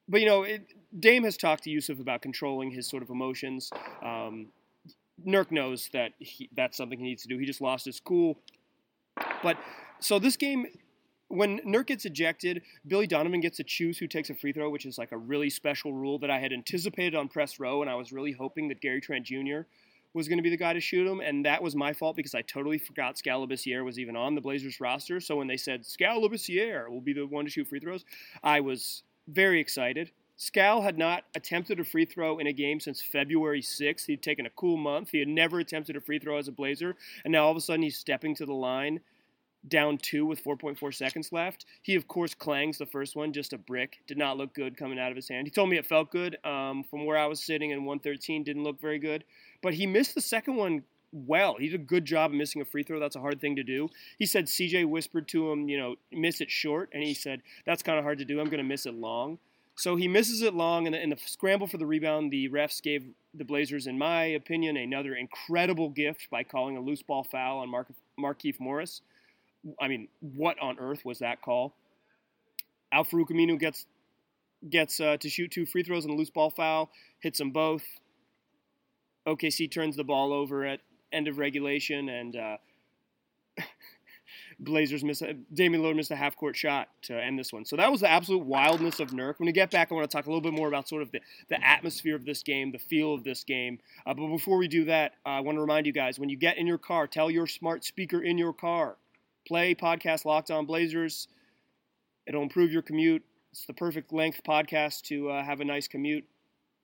but 0.08 0.20
you 0.20 0.28
know, 0.28 0.44
it, 0.44 0.68
Dame 1.00 1.24
has 1.24 1.38
talked 1.38 1.64
to 1.64 1.70
Jusuf 1.70 2.00
about 2.00 2.22
controlling 2.22 2.72
his 2.72 2.88
sort 2.88 3.04
of 3.04 3.10
emotions. 3.10 3.70
Um, 4.04 4.48
Nurk 5.26 5.52
knows 5.52 5.90
that 5.94 6.14
he, 6.20 6.50
that's 6.56 6.78
something 6.78 7.00
he 7.00 7.06
needs 7.06 7.24
to 7.24 7.28
do. 7.28 7.38
He 7.38 7.46
just 7.46 7.62
lost 7.62 7.86
his 7.86 8.00
cool. 8.00 8.38
But 9.42 9.58
so 10.00 10.20
this 10.20 10.38
game, 10.38 10.66
when 11.28 11.60
Nurk 11.60 11.88
gets 11.88 12.06
ejected, 12.06 12.62
Billy 12.88 13.08
Donovan 13.08 13.42
gets 13.42 13.58
to 13.58 13.64
choose 13.64 13.98
who 13.98 14.08
takes 14.08 14.30
a 14.30 14.36
free 14.36 14.54
throw, 14.54 14.70
which 14.70 14.86
is 14.86 14.98
like 14.98 15.12
a 15.12 15.18
really 15.18 15.50
special 15.50 15.94
rule 15.94 16.20
that 16.20 16.30
I 16.30 16.40
had 16.40 16.54
anticipated 16.54 17.16
on 17.16 17.28
press 17.28 17.60
row, 17.60 17.82
and 17.82 17.90
I 17.90 17.96
was 17.96 18.12
really 18.12 18.32
hoping 18.32 18.68
that 18.70 18.82
Gary 18.82 19.02
Trent 19.02 19.26
Jr. 19.26 19.62
was 20.14 20.28
going 20.28 20.38
to 20.38 20.44
be 20.44 20.50
the 20.50 20.58
guy 20.58 20.74
to 20.74 20.80
shoot 20.80 21.08
him, 21.08 21.22
and 21.22 21.46
that 21.46 21.64
was 21.64 21.76
my 21.76 21.94
fault 21.94 22.16
because 22.16 22.36
I 22.36 22.42
totally 22.44 22.78
forgot 22.78 23.18
Skal 23.18 23.48
was 23.48 24.00
even 24.00 24.16
on 24.16 24.36
the 24.36 24.42
Blazers 24.42 24.80
roster. 24.80 25.20
So 25.20 25.38
when 25.38 25.48
they 25.48 25.58
said 25.58 25.86
Skal 25.86 26.22
will 26.22 26.30
be 26.30 27.14
the 27.14 27.26
one 27.26 27.46
to 27.46 27.52
shoot 27.52 27.68
free 27.68 27.80
throws, 27.80 28.06
I 28.44 28.60
was 28.60 29.04
very 29.28 29.60
excited. 29.60 30.12
Skal 30.36 30.82
had 30.82 30.98
not 30.98 31.26
attempted 31.36 31.80
a 31.80 31.84
free 31.84 32.06
throw 32.06 32.40
in 32.40 32.48
a 32.48 32.54
game 32.54 32.80
since 32.80 33.02
February 33.02 33.62
6th. 33.62 34.06
He'd 34.06 34.24
taken 34.24 34.46
a 34.46 34.52
cool 34.52 34.78
month. 34.78 35.12
He 35.12 35.20
had 35.20 35.28
never 35.28 35.60
attempted 35.60 35.96
a 35.96 36.02
free 36.02 36.20
throw 36.20 36.38
as 36.38 36.48
a 36.48 36.52
Blazer, 36.52 36.96
and 37.24 37.32
now 37.32 37.46
all 37.46 37.52
of 37.52 37.58
a 37.58 37.62
sudden 37.62 37.84
he's 37.84 37.98
stepping 37.98 38.36
to 38.36 38.46
the 38.46 38.54
line 38.54 39.02
down 39.68 39.98
two 39.98 40.26
with 40.26 40.44
4.4 40.44 40.94
seconds 40.94 41.32
left. 41.32 41.66
He, 41.82 41.96
of 41.96 42.08
course, 42.08 42.34
clangs 42.34 42.78
the 42.78 42.86
first 42.86 43.16
one, 43.16 43.34
just 43.34 43.54
a 43.54 43.58
brick. 43.58 44.00
Did 44.08 44.18
not 44.18 44.38
look 44.38 44.54
good 44.54 44.78
coming 44.78 45.00
out 45.00 45.12
of 45.12 45.16
his 45.16 45.30
hand. 45.30 45.48
He 45.48 45.52
told 45.52 45.70
me 45.70 45.78
it 45.78 45.86
felt 45.86 46.12
good. 46.12 46.38
Um, 46.44 46.84
from 46.84 47.06
where 47.06 47.18
I 47.18 47.28
was 47.28 47.42
sitting 47.42 47.72
in 47.72 47.86
113, 47.86 48.44
didn't 48.44 48.64
look 48.64 48.80
very 48.80 49.00
good. 49.00 49.24
But 49.62 49.74
he 49.74 49.88
missed 49.88 50.16
the 50.16 50.22
second 50.22 50.56
one 50.56 50.84
well. 51.12 51.56
He 51.58 51.70
did 51.70 51.80
a 51.80 51.84
good 51.84 52.06
job 52.06 52.32
of 52.32 52.38
missing 52.38 52.62
a 52.62 52.66
free 52.66 52.84
throw. 52.84 53.00
That's 53.00 53.16
a 53.16 53.22
hard 53.22 53.40
thing 53.40 53.56
to 53.56 53.64
do. 53.64 53.90
He 54.18 54.26
said 54.26 54.48
CJ 54.48 54.86
whispered 54.86 55.28
to 55.30 55.52
him, 55.52 55.70
you 55.70 55.78
know, 55.78 55.96
miss 56.12 56.42
it 56.42 56.52
short. 56.52 56.90
And 56.94 57.04
he 57.04 57.14
said, 57.14 57.42
that's 57.66 57.84
kind 57.84 57.98
of 57.98 58.04
hard 58.04 58.18
to 58.18 58.26
do. 58.26 58.40
I'm 58.40 58.48
going 58.48 58.58
to 58.58 58.64
miss 58.64 58.86
it 58.86 58.96
long. 58.96 59.38
So 59.76 59.96
he 59.96 60.08
misses 60.08 60.42
it 60.42 60.54
long, 60.54 60.86
and 60.86 60.96
in 60.96 61.10
the 61.10 61.18
scramble 61.26 61.68
for 61.68 61.78
the 61.78 61.86
rebound, 61.86 62.32
the 62.32 62.48
refs 62.50 62.82
gave 62.82 63.06
the 63.34 63.44
Blazers, 63.44 63.88
in 63.88 63.98
my 63.98 64.26
opinion, 64.26 64.78
another 64.78 65.16
incredible 65.16 65.90
gift 65.90 66.28
by 66.30 66.44
calling 66.44 66.78
a 66.78 66.80
loose 66.80 67.02
ball 67.02 67.24
foul 67.24 67.60
on 67.60 67.70
Mark, 67.70 67.88
Markieff 68.20 68.60
Morris. 68.60 69.02
I 69.82 69.88
mean, 69.88 70.10
what 70.20 70.60
on 70.60 70.78
earth 70.78 71.04
was 71.04 71.20
that 71.20 71.42
call? 71.42 71.74
Al-Farouq 72.92 73.30
Aminu 73.32 73.60
gets 73.60 73.88
gets 74.70 75.00
uh, 75.00 75.18
to 75.18 75.30
shoot 75.30 75.52
two 75.52 75.66
free 75.66 75.84
throws 75.84 76.06
and 76.06 76.14
a 76.14 76.18
loose 76.18 76.30
ball 76.30 76.50
foul, 76.50 76.90
hits 77.20 77.40
them 77.40 77.52
both. 77.52 77.84
OKC 79.28 79.70
turns 79.70 79.98
the 79.98 80.04
ball 80.04 80.32
over 80.32 80.66
at 80.66 80.80
end 81.12 81.28
of 81.28 81.38
regulation, 81.38 82.10
and 82.10 82.36
uh, 82.36 82.58
Blazers 84.60 85.04
miss 85.04 85.22
Damian 85.54 85.84
Lillard 85.84 85.96
missed 85.96 86.12
a 86.12 86.16
half 86.16 86.36
court 86.36 86.56
shot 86.56 86.90
to 87.04 87.22
end 87.22 87.38
this 87.38 87.52
one. 87.52 87.66
So 87.66 87.76
that 87.76 87.92
was 87.92 88.02
the 88.02 88.10
absolute 88.10 88.46
wildness 88.46 89.00
of 89.00 89.10
Nurk. 89.10 89.40
When 89.40 89.48
we 89.48 89.52
get 89.52 89.72
back, 89.72 89.92
I 89.92 89.96
want 89.96 90.10
to 90.10 90.16
talk 90.16 90.26
a 90.26 90.30
little 90.30 90.42
bit 90.42 90.54
more 90.54 90.68
about 90.68 90.88
sort 90.88 91.02
of 91.02 91.12
the, 91.12 91.22
the 91.50 91.66
atmosphere 91.66 92.16
of 92.16 92.26
this 92.26 92.44
game, 92.44 92.72
the 92.72 92.80
feel 92.80 93.14
of 93.14 93.24
this 93.24 93.44
game. 93.44 93.80
Uh, 94.06 94.14
but 94.14 94.28
before 94.28 94.58
we 94.58 94.68
do 94.68 94.86
that, 94.86 95.14
uh, 95.26 95.30
I 95.30 95.40
want 95.42 95.58
to 95.58 95.62
remind 95.62 95.86
you 95.86 95.94
guys 95.94 96.20
when 96.20 96.30
you 96.30 96.38
get 96.38 96.58
in 96.58 96.68
your 96.68 96.78
car, 96.78 97.08
tell 97.08 97.30
your 97.32 97.48
smart 97.48 97.84
speaker 97.84 98.22
in 98.22 98.38
your 98.38 98.54
car, 98.54 98.98
play 99.48 99.76
podcast 99.76 100.26
Locked 100.26 100.52
On 100.52 100.66
Blazers. 100.66 101.28
It'll 102.26 102.44
improve 102.44 102.72
your 102.72 102.82
commute. 102.82 103.24
It's 103.52 103.66
the 103.66 103.74
perfect 103.74 104.12
length 104.14 104.42
podcast 104.48 105.02
to 105.04 105.30
uh, 105.30 105.44
have 105.44 105.60
a 105.60 105.66
nice 105.66 105.88
commute 105.88 106.26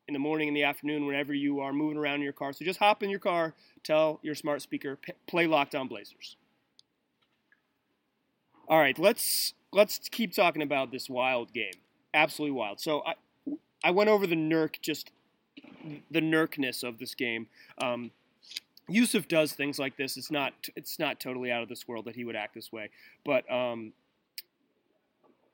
in 0.07 0.13
the 0.13 0.19
morning, 0.19 0.47
in 0.47 0.53
the 0.53 0.63
afternoon, 0.63 1.05
whenever 1.05 1.33
you 1.33 1.59
are 1.59 1.71
moving 1.71 1.97
around 1.97 2.15
in 2.15 2.21
your 2.21 2.33
car. 2.33 2.51
So 2.51 2.65
just 2.65 2.79
hop 2.79 3.03
in 3.03 3.09
your 3.09 3.19
car, 3.19 3.53
tell 3.83 4.19
your 4.23 4.35
smart 4.35 4.61
speaker, 4.61 4.97
play 5.27 5.45
Locked 5.45 5.75
On 5.75 5.87
Blazers. 5.87 6.35
All 8.69 8.77
right, 8.77 8.97
let's 8.99 9.55
let's 9.71 9.99
keep 10.09 10.33
talking 10.33 10.61
about 10.61 10.91
this 10.91 11.09
wild 11.09 11.53
game. 11.53 11.73
Absolutely 12.13 12.55
wild. 12.55 12.79
So 12.79 13.03
I, 13.03 13.15
I 13.83 13.91
went 13.91 14.09
over 14.09 14.27
the 14.27 14.35
Nurk 14.35 14.79
just 14.81 15.11
the 16.11 16.21
Nurkness 16.21 16.83
of 16.83 16.99
this 16.99 17.15
game. 17.15 17.47
Um, 17.79 18.11
Jusuf 18.89 19.27
does 19.27 19.53
things 19.53 19.79
like 19.79 19.97
this. 19.97 20.17
It's 20.17 20.29
not 20.29 20.53
it's 20.75 20.99
not 20.99 21.19
totally 21.19 21.51
out 21.51 21.63
of 21.63 21.69
this 21.69 21.87
world 21.87 22.05
that 22.05 22.15
he 22.15 22.23
would 22.23 22.35
act 22.35 22.53
this 22.53 22.71
way. 22.71 22.91
But 23.25 23.51
um, 23.51 23.93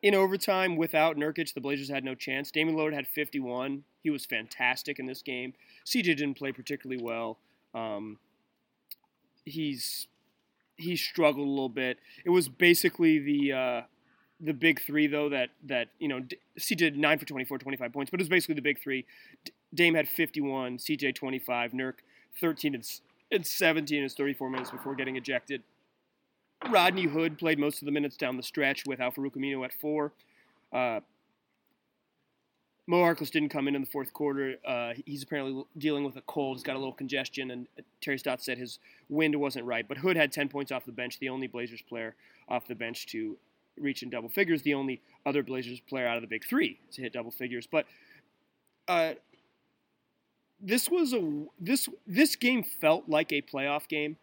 in 0.01 0.13
overtime, 0.13 0.75
without 0.75 1.15
Nurkic, 1.15 1.53
the 1.53 1.61
Blazers 1.61 1.89
had 1.89 2.03
no 2.03 2.15
chance. 2.15 2.51
Damian 2.51 2.77
Lillard 2.77 2.93
had 2.93 3.07
51. 3.07 3.83
He 4.03 4.09
was 4.09 4.25
fantastic 4.25 4.99
in 4.99 5.05
this 5.05 5.21
game. 5.21 5.53
CJ 5.85 6.03
didn't 6.03 6.35
play 6.35 6.51
particularly 6.51 7.01
well. 7.01 7.37
Um, 7.73 8.19
he's 9.45 10.07
he 10.77 10.95
struggled 10.95 11.47
a 11.47 11.49
little 11.49 11.69
bit. 11.69 11.99
It 12.23 12.29
was 12.29 12.49
basically 12.49 13.19
the 13.19 13.53
uh, 13.53 13.81
the 14.39 14.53
big 14.53 14.81
three 14.81 15.07
though 15.07 15.29
that 15.29 15.49
that 15.65 15.89
you 15.99 16.07
know 16.07 16.21
CJ 16.59 16.77
did 16.77 16.97
nine 16.97 17.17
for 17.19 17.25
24, 17.25 17.57
25 17.59 17.93
points, 17.93 18.11
but 18.11 18.19
it 18.19 18.23
was 18.23 18.29
basically 18.29 18.55
the 18.55 18.61
big 18.61 18.79
three. 18.79 19.05
Dame 19.73 19.95
had 19.95 20.07
51, 20.07 20.77
CJ 20.77 21.15
25, 21.15 21.71
Nurk 21.71 21.95
13 22.39 22.75
and, 22.75 22.87
and 23.31 23.45
17 23.45 23.97
in 23.97 24.03
his 24.03 24.13
34 24.13 24.49
minutes 24.49 24.71
before 24.71 24.95
getting 24.95 25.15
ejected. 25.15 25.63
Rodney 26.69 27.03
Hood 27.03 27.37
played 27.37 27.59
most 27.59 27.81
of 27.81 27.85
the 27.85 27.91
minutes 27.91 28.15
down 28.15 28.37
the 28.37 28.43
stretch 28.43 28.85
with 28.85 28.99
Al-Farouq 28.99 29.35
Aminu 29.35 29.63
at 29.65 29.73
four. 29.73 30.13
Uh, 30.71 31.01
Mo 32.87 33.01
Harkless 33.01 33.31
didn't 33.31 33.49
come 33.49 33.67
in 33.67 33.75
in 33.75 33.81
the 33.81 33.87
fourth 33.87 34.13
quarter. 34.13 34.55
Uh, 34.65 34.93
he's 35.05 35.23
apparently 35.23 35.63
dealing 35.77 36.03
with 36.03 36.15
a 36.17 36.21
cold. 36.21 36.57
He's 36.57 36.63
got 36.63 36.75
a 36.75 36.79
little 36.79 36.93
congestion, 36.93 37.49
and 37.49 37.67
Terry 37.99 38.19
Stotts 38.19 38.45
said 38.45 38.59
his 38.59 38.77
wind 39.09 39.35
wasn't 39.35 39.65
right. 39.65 39.87
But 39.87 39.97
Hood 39.97 40.15
had 40.15 40.31
10 40.31 40.49
points 40.49 40.71
off 40.71 40.85
the 40.85 40.91
bench, 40.91 41.17
the 41.17 41.29
only 41.29 41.47
Blazers 41.47 41.81
player 41.81 42.15
off 42.47 42.67
the 42.67 42.75
bench 42.75 43.07
to 43.07 43.37
reach 43.77 44.03
in 44.03 44.09
double 44.09 44.29
figures, 44.29 44.61
the 44.61 44.75
only 44.75 45.01
other 45.25 45.41
Blazers 45.41 45.79
player 45.79 46.07
out 46.07 46.15
of 46.15 46.21
the 46.21 46.27
big 46.27 46.45
three 46.45 46.79
to 46.91 47.01
hit 47.01 47.13
double 47.13 47.31
figures. 47.31 47.67
But 47.69 47.87
uh, 48.87 49.13
this 50.61 50.89
was 50.89 51.13
a 51.13 51.45
this 51.59 51.89
this 52.05 52.35
game 52.35 52.63
felt 52.63 53.09
like 53.09 53.31
a 53.31 53.41
playoff 53.41 53.87
game. 53.87 54.17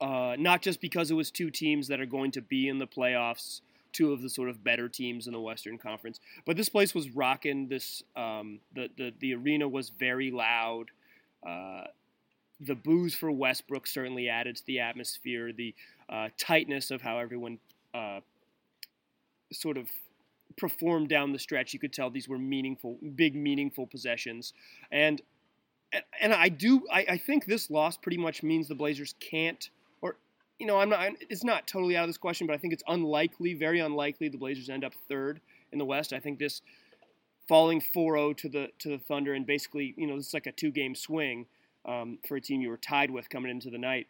Uh, 0.00 0.34
not 0.36 0.62
just 0.62 0.80
because 0.80 1.12
it 1.12 1.14
was 1.14 1.30
two 1.30 1.48
teams 1.48 1.86
that 1.86 2.00
are 2.00 2.06
going 2.06 2.32
to 2.32 2.40
be 2.40 2.68
in 2.68 2.78
the 2.78 2.88
playoffs 2.88 3.60
two 3.92 4.12
of 4.12 4.22
the 4.22 4.28
sort 4.28 4.48
of 4.48 4.62
better 4.64 4.88
teams 4.88 5.26
in 5.26 5.32
the 5.32 5.40
Western 5.40 5.78
Conference. 5.78 6.20
But 6.44 6.56
this 6.56 6.68
place 6.68 6.94
was 6.94 7.10
rocking. 7.10 7.68
This 7.68 8.02
um, 8.16 8.60
the, 8.74 8.88
the 8.96 9.12
the 9.20 9.34
arena 9.34 9.68
was 9.68 9.90
very 9.90 10.30
loud. 10.30 10.90
Uh, 11.46 11.84
the 12.60 12.74
booze 12.74 13.14
for 13.14 13.30
Westbrook 13.30 13.86
certainly 13.86 14.28
added 14.28 14.56
to 14.56 14.66
the 14.66 14.80
atmosphere. 14.80 15.52
The 15.52 15.74
uh, 16.08 16.28
tightness 16.38 16.90
of 16.90 17.02
how 17.02 17.18
everyone 17.18 17.58
uh, 17.92 18.20
sort 19.52 19.76
of 19.76 19.88
performed 20.56 21.08
down 21.08 21.32
the 21.32 21.38
stretch. 21.38 21.72
You 21.72 21.80
could 21.80 21.92
tell 21.92 22.10
these 22.10 22.28
were 22.28 22.38
meaningful, 22.38 22.98
big, 23.14 23.34
meaningful 23.34 23.86
possessions. 23.86 24.52
And 24.90 25.20
and 26.20 26.32
I 26.32 26.48
do 26.48 26.86
I, 26.90 27.06
I 27.10 27.18
think 27.18 27.44
this 27.44 27.70
loss 27.70 27.96
pretty 27.96 28.16
much 28.16 28.42
means 28.42 28.68
the 28.68 28.74
Blazers 28.74 29.14
can't 29.20 29.70
you 30.62 30.68
know, 30.68 30.78
I'm 30.78 30.90
not. 30.90 31.14
It's 31.28 31.42
not 31.42 31.66
totally 31.66 31.96
out 31.96 32.04
of 32.04 32.08
this 32.08 32.16
question, 32.16 32.46
but 32.46 32.54
I 32.54 32.56
think 32.56 32.72
it's 32.72 32.84
unlikely, 32.86 33.54
very 33.54 33.80
unlikely, 33.80 34.28
the 34.28 34.38
Blazers 34.38 34.70
end 34.70 34.84
up 34.84 34.92
third 35.08 35.40
in 35.72 35.78
the 35.80 35.84
West. 35.84 36.12
I 36.12 36.20
think 36.20 36.38
this 36.38 36.62
falling 37.48 37.80
4-0 37.80 38.36
to 38.36 38.48
the 38.48 38.68
to 38.78 38.90
the 38.90 38.98
Thunder 38.98 39.34
and 39.34 39.44
basically, 39.44 39.92
you 39.96 40.06
know, 40.06 40.16
this 40.16 40.28
is 40.28 40.34
like 40.34 40.46
a 40.46 40.52
two-game 40.52 40.94
swing 40.94 41.46
um, 41.84 42.20
for 42.28 42.36
a 42.36 42.40
team 42.40 42.60
you 42.60 42.68
were 42.68 42.76
tied 42.76 43.10
with 43.10 43.28
coming 43.28 43.50
into 43.50 43.70
the 43.70 43.78
night. 43.78 44.06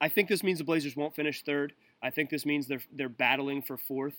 I 0.00 0.08
think 0.08 0.28
this 0.28 0.44
means 0.44 0.58
the 0.58 0.64
Blazers 0.64 0.94
won't 0.94 1.16
finish 1.16 1.42
third. 1.42 1.72
I 2.00 2.10
think 2.10 2.30
this 2.30 2.46
means 2.46 2.68
they're 2.68 2.84
they're 2.92 3.08
battling 3.08 3.62
for 3.62 3.76
fourth. 3.76 4.14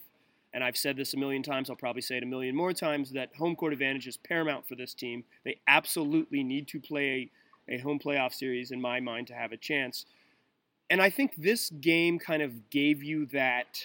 And 0.53 0.65
I've 0.65 0.75
said 0.75 0.97
this 0.97 1.13
a 1.13 1.17
million 1.17 1.43
times. 1.43 1.69
I'll 1.69 1.77
probably 1.77 2.01
say 2.01 2.17
it 2.17 2.23
a 2.23 2.25
million 2.25 2.57
more 2.57 2.73
times 2.73 3.11
that 3.11 3.33
home 3.37 3.55
court 3.55 3.71
advantage 3.71 4.05
is 4.05 4.17
paramount 4.17 4.67
for 4.67 4.75
this 4.75 4.93
team. 4.93 5.23
They 5.45 5.61
absolutely 5.65 6.43
need 6.43 6.67
to 6.69 6.79
play 6.81 7.31
a, 7.69 7.75
a 7.75 7.77
home 7.77 7.99
playoff 7.99 8.33
series, 8.33 8.71
in 8.71 8.81
my 8.81 8.99
mind, 8.99 9.27
to 9.27 9.33
have 9.33 9.53
a 9.53 9.57
chance 9.57 10.05
and 10.89 11.01
I 11.01 11.09
think 11.09 11.35
this 11.37 11.69
game 11.69 12.19
kind 12.19 12.41
of 12.41 12.69
gave 12.69 13.03
you 13.03 13.25
that 13.27 13.83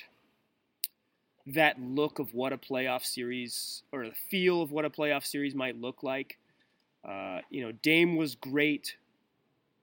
that 1.46 1.80
look 1.80 2.20
of 2.20 2.34
what 2.34 2.52
a 2.52 2.58
playoff 2.58 3.04
series 3.04 3.82
or 3.92 4.06
the 4.06 4.14
feel 4.30 4.62
of 4.62 4.70
what 4.70 4.84
a 4.84 4.90
playoff 4.90 5.24
series 5.26 5.54
might 5.54 5.80
look 5.80 6.04
like. 6.04 6.38
Uh, 7.04 7.40
you 7.50 7.62
know, 7.62 7.72
Dame 7.72 8.16
was 8.16 8.36
great. 8.36 8.96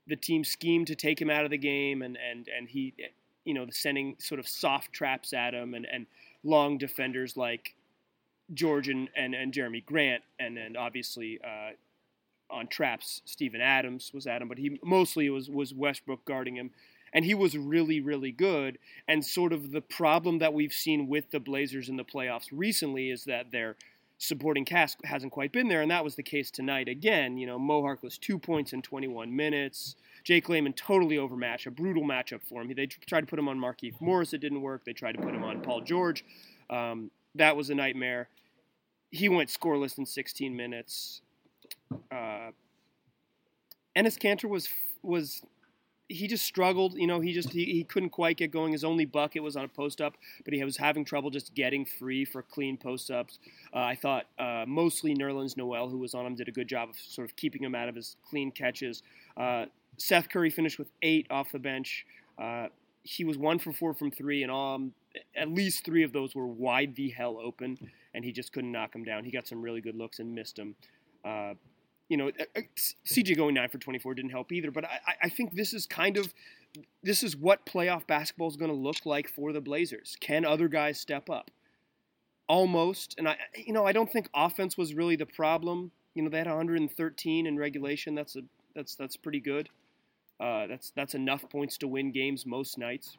The 0.08 0.16
team 0.16 0.46
schemed 0.46 0.88
to 0.88 0.96
take 0.96 1.22
him 1.22 1.30
out 1.30 1.44
of 1.44 1.52
the 1.52 1.58
game, 1.58 2.02
and 2.02 2.18
and 2.18 2.48
and 2.48 2.70
he, 2.70 2.94
you 3.44 3.54
know, 3.54 3.68
sending 3.70 4.16
sort 4.20 4.40
of 4.40 4.48
soft 4.48 4.94
traps 4.94 5.34
at 5.34 5.54
him, 5.54 5.74
and 5.74 5.86
and 5.92 6.06
long 6.44 6.78
defenders 6.78 7.36
like 7.36 7.76
George 8.54 8.88
and 8.88 9.10
and, 9.16 9.36
and 9.36 9.54
Jerami 9.54 9.86
Grant, 9.86 10.24
and 10.40 10.58
and 10.58 10.78
obviously. 10.78 11.40
Uh, 11.44 11.72
on 12.52 12.66
traps, 12.66 13.22
Steven 13.26 13.62
Adams 13.62 14.10
was 14.12 14.26
at 14.26 14.42
him, 14.42 14.48
but 14.48 14.58
he 14.58 14.80
mostly 14.84 15.30
was 15.30 15.52
was 15.52 15.72
Westbrook 15.72 16.26
guarding 16.26 16.56
him 16.56 16.72
and 17.14 17.26
he 17.26 17.34
was 17.34 17.58
really, 17.58 18.00
really 18.00 18.32
good. 18.32 18.78
And 19.08 19.26
sort 19.26 19.54
of 19.54 19.72
the 19.72 19.82
problem 19.82 20.40
that 20.40 20.54
we've 20.54 20.74
seen 20.74 21.08
with 21.08 21.32
the 21.32 21.40
Blazers 21.40 21.90
in 21.90 21.98
the 21.98 22.04
playoffs 22.04 22.48
recently 22.52 23.10
is 23.10 23.26
that 23.26 23.52
their 23.52 23.76
supporting 24.18 24.66
cast 24.66 24.98
hasn't 25.06 25.32
quite 25.32 25.52
been 25.52 25.70
there, 25.70 25.82
and 25.82 25.90
that 25.90 26.04
was 26.04 26.16
the 26.16 26.24
case 26.24 26.52
tonight 26.52 26.88
again. 26.88 27.38
You 27.38 27.48
know, 27.48 27.58
Mo 27.58 27.80
was 28.02 28.18
two 28.18 28.38
points 28.38 28.74
in 28.74 28.82
21 28.82 29.34
minutes. 29.34 29.96
Jake 30.24 30.50
Layman 30.50 30.74
totally 30.74 31.18
overmatched, 31.18 31.66
a 31.68 31.72
brutal 31.72 32.04
matchup 32.04 32.44
for 32.44 32.62
him. 32.62 32.72
They 32.76 32.86
tried 32.86 33.22
to 33.22 33.28
put 33.28 33.40
him 33.40 33.48
on 33.48 33.58
Markieff 33.58 34.00
Morris, 34.02 34.34
it 34.34 34.40
didn't 34.40 34.62
work. 34.62 34.84
They 34.86 34.94
tried 34.94 35.14
to 35.14 35.22
put 35.22 35.34
him 35.34 35.44
on 35.44 35.62
Paul 35.62 35.82
George, 35.82 36.26
um, 36.70 37.10
that 37.36 37.56
was 37.56 37.70
a 37.70 37.76
nightmare. 37.76 38.28
He 39.12 39.30
went 39.30 39.50
scoreless 39.50 39.98
in 39.98 40.06
16 40.06 40.56
minutes. 40.56 41.22
Uh, 42.12 42.52
Enes 43.96 44.18
Kanter 44.18 44.50
was 44.50 44.70
was 45.02 45.42
he 46.10 46.28
just 46.28 46.44
struggled. 46.44 46.96
You 46.96 47.08
know, 47.08 47.20
he 47.20 47.32
just 47.32 47.52
he, 47.52 47.66
he 47.66 47.84
couldn't 47.84 48.10
quite 48.10 48.36
get 48.36 48.52
going. 48.52 48.74
His 48.74 48.84
only 48.84 49.06
bucket 49.06 49.44
was 49.44 49.56
on 49.56 49.64
a 49.64 49.68
post 49.68 50.02
up, 50.02 50.18
but 50.44 50.54
he 50.54 50.64
was 50.64 50.76
having 50.76 51.06
trouble 51.06 51.30
just 51.30 51.54
getting 51.54 51.86
free 51.86 52.26
for 52.26 52.42
clean 52.42 52.78
post 52.78 53.12
ups. 53.12 53.38
Uh, 53.74 53.80
I 53.80 53.96
thought 53.96 54.26
uh, 54.40 54.66
mostly 54.68 55.16
Nerlens 55.16 55.56
Noel, 55.56 55.88
who 55.88 56.00
was 56.00 56.16
on 56.16 56.26
him, 56.26 56.36
did 56.36 56.48
a 56.48 56.52
good 56.52 56.68
job 56.68 56.90
of 56.90 56.98
sort 56.98 57.30
of 57.30 57.36
keeping 57.36 57.64
him 57.64 57.76
out 57.76 57.88
of 57.88 57.96
his 57.96 58.18
clean 58.28 58.52
catches. 58.52 59.04
Uh, 59.38 59.66
Seth 59.98 60.30
Curry 60.30 60.50
finished 60.50 60.80
with 60.80 60.90
eight 61.04 61.28
off 61.30 61.52
the 61.52 61.60
bench. 61.60 62.06
Uh, 62.38 62.68
he 63.04 63.24
was 63.24 63.38
one 63.38 63.60
for 63.60 63.72
four 63.72 63.94
from 63.94 64.10
three, 64.10 64.42
and 64.44 64.52
um, 64.52 64.94
at 65.36 65.50
least 65.50 65.86
three 65.86 66.04
of 66.04 66.12
those 66.12 66.34
were 66.34 66.48
wide 66.48 66.96
the 66.96 67.10
hell 67.10 67.38
open, 67.42 67.78
and 68.16 68.26
he 68.26 68.32
just 68.32 68.52
couldn't 68.52 68.72
knock 68.72 68.96
him 68.96 69.04
down. 69.04 69.24
He 69.24 69.32
got 69.32 69.48
some 69.48 69.62
really 69.62 69.82
good 69.82 69.96
looks 69.96 70.20
and 70.20 70.34
missed 70.34 70.56
them. 70.56 70.76
You 72.10 72.18
know, 72.18 72.28
uh, 72.28 72.44
uh, 72.56 72.62
CJ 73.06 73.38
going 73.38 73.56
nine 73.56 73.70
for 73.70 73.78
24 73.78 74.16
didn't 74.16 74.32
help 74.32 74.52
either. 74.52 74.72
But 74.72 74.86
I, 74.86 75.00
I 75.24 75.30
think 75.30 75.54
this 75.54 75.74
is 75.74 75.86
kind 75.86 76.18
of 76.18 76.34
this 77.04 77.24
is 77.24 77.36
what 77.36 77.66
playoff 77.66 78.06
basketball 78.06 78.50
is 78.50 78.58
going 78.58 78.72
to 78.72 78.78
look 78.78 79.06
like 79.06 79.28
for 79.30 79.54
the 79.54 79.62
Blazers. 79.62 80.18
Can 80.20 80.46
other 80.46 80.68
guys 80.68 81.00
step 81.00 81.30
up? 81.30 81.52
Almost, 82.48 83.16
and 83.18 83.28
I, 83.28 83.38
you 83.56 83.74
know, 83.74 83.86
I 83.86 83.92
don't 83.92 84.12
think 84.12 84.28
offense 84.34 84.76
was 84.76 84.96
really 84.96 85.16
the 85.16 85.26
problem. 85.26 85.92
You 86.16 86.24
know, 86.24 86.30
they 86.30 86.40
had 86.40 86.48
113 86.48 87.46
in 87.46 87.58
regulation. 87.58 88.16
That's 88.16 88.36
a 88.36 88.42
that's 88.76 88.96
that's 88.96 89.16
pretty 89.16 89.40
good. 89.40 89.70
Uh, 90.40 90.68
that's 90.68 90.92
that's 90.96 91.14
enough 91.14 91.48
points 91.50 91.78
to 91.78 91.88
win 91.88 92.12
games 92.12 92.46
most 92.46 92.78
nights. 92.78 93.18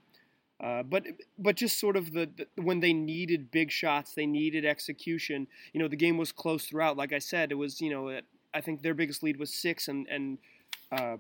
Uh, 0.63 0.83
but 0.83 1.05
but 1.39 1.57
just 1.57 1.79
sort 1.79 1.97
of 1.97 2.13
the, 2.13 2.29
the, 2.37 2.63
when 2.63 2.81
they 2.81 2.93
needed 2.93 3.51
big 3.51 3.71
shots, 3.71 4.15
they 4.15 4.27
needed 4.27 4.65
execution. 4.65 5.47
You 5.73 5.81
know, 5.81 5.89
the 5.89 5.97
game 5.97 6.19
was 6.19 6.33
close 6.33 6.67
throughout. 6.67 6.97
Like 6.97 7.13
I 7.13 7.19
said, 7.19 7.51
it 7.51 7.55
was 7.55 7.81
you 7.81 7.91
know 7.91 8.21
I 8.53 8.61
think 8.61 8.83
their 8.83 8.95
biggest 8.95 9.23
lead 9.23 9.39
was 9.39 9.53
six, 9.53 9.89
and 9.89 10.07
and 10.09 10.39
uh, 10.93 11.17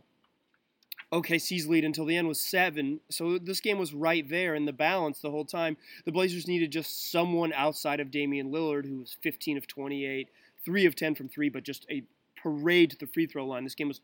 OKC's 1.12 1.66
lead 1.66 1.84
until 1.84 2.04
the 2.04 2.16
end 2.16 2.28
was 2.28 2.40
seven. 2.40 3.00
So 3.10 3.38
this 3.38 3.60
game 3.60 3.78
was 3.78 3.92
right 3.92 4.28
there 4.28 4.54
in 4.54 4.64
the 4.64 4.72
balance 4.72 5.20
the 5.20 5.30
whole 5.30 5.44
time. 5.44 5.76
The 6.04 6.12
Blazers 6.12 6.46
needed 6.46 6.70
just 6.70 7.10
someone 7.10 7.52
outside 7.52 8.00
of 8.00 8.10
Damian 8.10 8.50
Lillard, 8.50 8.86
who 8.86 8.98
was 8.98 9.16
15 9.22 9.56
of 9.56 9.66
28, 9.66 10.28
three 10.64 10.86
of 10.86 10.94
10 10.94 11.14
from 11.16 11.28
three, 11.28 11.48
but 11.48 11.64
just 11.64 11.84
a 11.90 12.04
parade 12.40 12.90
to 12.90 12.98
the 12.98 13.06
free 13.06 13.26
throw 13.26 13.44
line. 13.46 13.64
This 13.64 13.74
game 13.74 13.88
was 13.88 14.00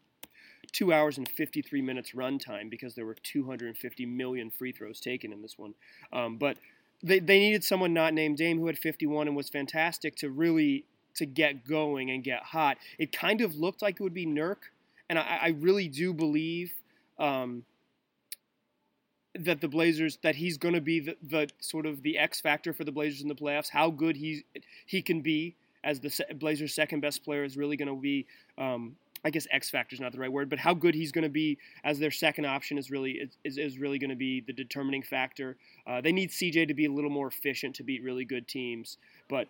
two 0.73 0.93
hours 0.93 1.17
and 1.17 1.29
53 1.29 1.81
minutes 1.81 2.13
runtime 2.13 2.69
because 2.69 2.95
there 2.95 3.07
were 3.07 3.17
250 3.23 4.07
million 4.07 4.51
free 4.51 4.73
throws 4.73 5.01
taken 5.01 5.33
in 5.33 5.43
this 5.43 5.57
one. 5.57 5.75
Um, 6.13 6.39
but 6.39 6.57
they, 7.03 7.21
they 7.21 7.39
needed 7.39 7.63
someone 7.63 7.95
not 7.95 8.15
named 8.15 8.39
Dame 8.39 8.59
who 8.59 8.67
had 8.67 8.79
51 8.79 9.29
and 9.29 9.37
was 9.37 9.49
fantastic 9.49 10.17
to 10.17 10.31
really 10.31 10.87
to 11.17 11.27
get 11.27 11.67
going 11.67 12.11
and 12.11 12.23
get 12.23 12.43
hot. 12.43 12.79
It 12.99 13.13
kind 13.13 13.41
of 13.41 13.57
looked 13.57 13.83
like 13.83 13.97
it 13.97 14.03
would 14.03 14.15
be 14.15 14.27
Nurk, 14.27 14.71
and 15.09 15.19
I, 15.19 15.39
I 15.43 15.49
really 15.59 15.89
do 15.89 16.13
believe 16.13 16.73
um, 17.19 17.65
that 19.39 19.61
the 19.61 19.69
Blazers 19.69 20.19
that 20.23 20.37
he's 20.37 20.59
going 20.59 20.75
to 20.75 20.81
be 20.81 21.01
the, 21.01 21.17
the 21.23 21.49
sort 21.61 21.87
of 21.87 22.03
the 22.03 22.19
X 22.19 22.41
factor 22.41 22.73
for 22.73 22.85
the 22.85 22.93
Blazers 22.93 23.23
in 23.23 23.29
the 23.29 23.35
playoffs. 23.35 23.69
How 23.69 23.91
good 23.91 24.17
he 24.17 24.45
he 24.87 25.03
can 25.03 25.21
be 25.21 25.57
as 25.85 26.01
the 26.01 26.13
Blazers' 26.35 26.75
second 26.75 27.01
best 27.01 27.25
player 27.25 27.45
is 27.45 27.57
really 27.57 27.77
going 27.77 27.89
to 27.89 28.01
be. 28.01 28.27
Um, 28.59 28.97
I 29.25 29.31
guess 29.31 29.47
X 29.51 29.71
factor 29.71 29.95
is 29.95 29.99
not 29.99 30.13
the 30.13 30.21
right 30.21 30.31
word, 30.31 30.49
but 30.49 30.59
how 30.61 30.73
good 30.73 30.95
he's 30.95 31.11
going 31.11 31.25
to 31.25 31.29
be 31.29 31.59
as 31.83 31.99
their 31.99 32.13
second 32.13 32.45
option 32.45 32.79
is 32.79 32.93
really 32.93 33.29
is, 33.45 33.59
is 33.59 33.77
really 33.77 33.99
going 33.99 34.11
to 34.11 34.17
be 34.17 34.41
the 34.41 34.53
determining 34.53 35.03
factor. 35.03 35.57
Uh, 35.85 36.01
they 36.01 36.13
need 36.13 36.31
CJ 36.31 36.69
to 36.69 36.75
be 36.75 36.85
a 36.85 36.93
little 36.93 37.11
more 37.11 37.27
efficient 37.27 37.75
to 37.77 37.83
beat 37.83 38.05
really 38.05 38.25
good 38.25 38.47
teams, 38.47 38.99
but 39.29 39.49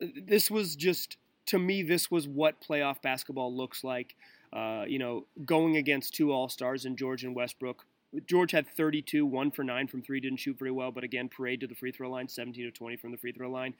this 0.00 0.50
was 0.50 0.76
just 0.76 1.16
to 1.46 1.58
me 1.58 1.82
this 1.82 2.10
was 2.10 2.26
what 2.26 2.60
playoff 2.60 3.00
basketball 3.02 3.54
looks 3.54 3.84
like. 3.84 4.16
Uh, 4.52 4.84
you 4.86 4.98
know, 4.98 5.26
going 5.44 5.76
against 5.76 6.14
two 6.14 6.32
All 6.32 6.48
Stars 6.48 6.84
in 6.84 6.96
George 6.96 7.24
and 7.24 7.34
Westbrook. 7.34 7.84
George 8.26 8.52
had 8.52 8.66
32, 8.68 9.26
one 9.26 9.50
for 9.50 9.64
nine 9.64 9.88
from 9.88 10.00
three, 10.00 10.20
didn't 10.20 10.38
shoot 10.38 10.58
very 10.58 10.70
well, 10.70 10.90
but 10.90 11.04
again, 11.04 11.28
parade 11.28 11.60
to 11.60 11.66
the 11.66 11.74
free 11.74 11.92
throw 11.92 12.08
line, 12.08 12.28
17 12.28 12.64
to 12.64 12.70
20 12.70 12.96
from 12.96 13.10
the 13.10 13.18
free 13.18 13.32
throw 13.32 13.50
line. 13.50 13.74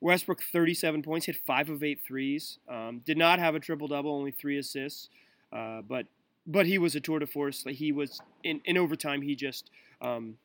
Westbrook, 0.00 0.42
37 0.42 1.02
points, 1.02 1.26
hit 1.26 1.36
five 1.36 1.68
of 1.68 1.82
eight 1.82 2.00
threes. 2.06 2.58
Um, 2.68 3.02
did 3.04 3.18
not 3.18 3.38
have 3.38 3.54
a 3.54 3.60
triple 3.60 3.88
double, 3.88 4.14
only 4.14 4.30
three 4.30 4.58
assists, 4.58 5.08
uh, 5.52 5.82
but 5.82 6.06
but 6.46 6.66
he 6.66 6.76
was 6.78 6.94
a 6.94 7.00
tour 7.00 7.18
de 7.18 7.26
force. 7.26 7.64
He 7.66 7.90
was 7.90 8.20
in, 8.42 8.60
in 8.64 8.76
overtime. 8.76 9.22
He 9.22 9.34
just 9.34 9.70
um, 10.02 10.36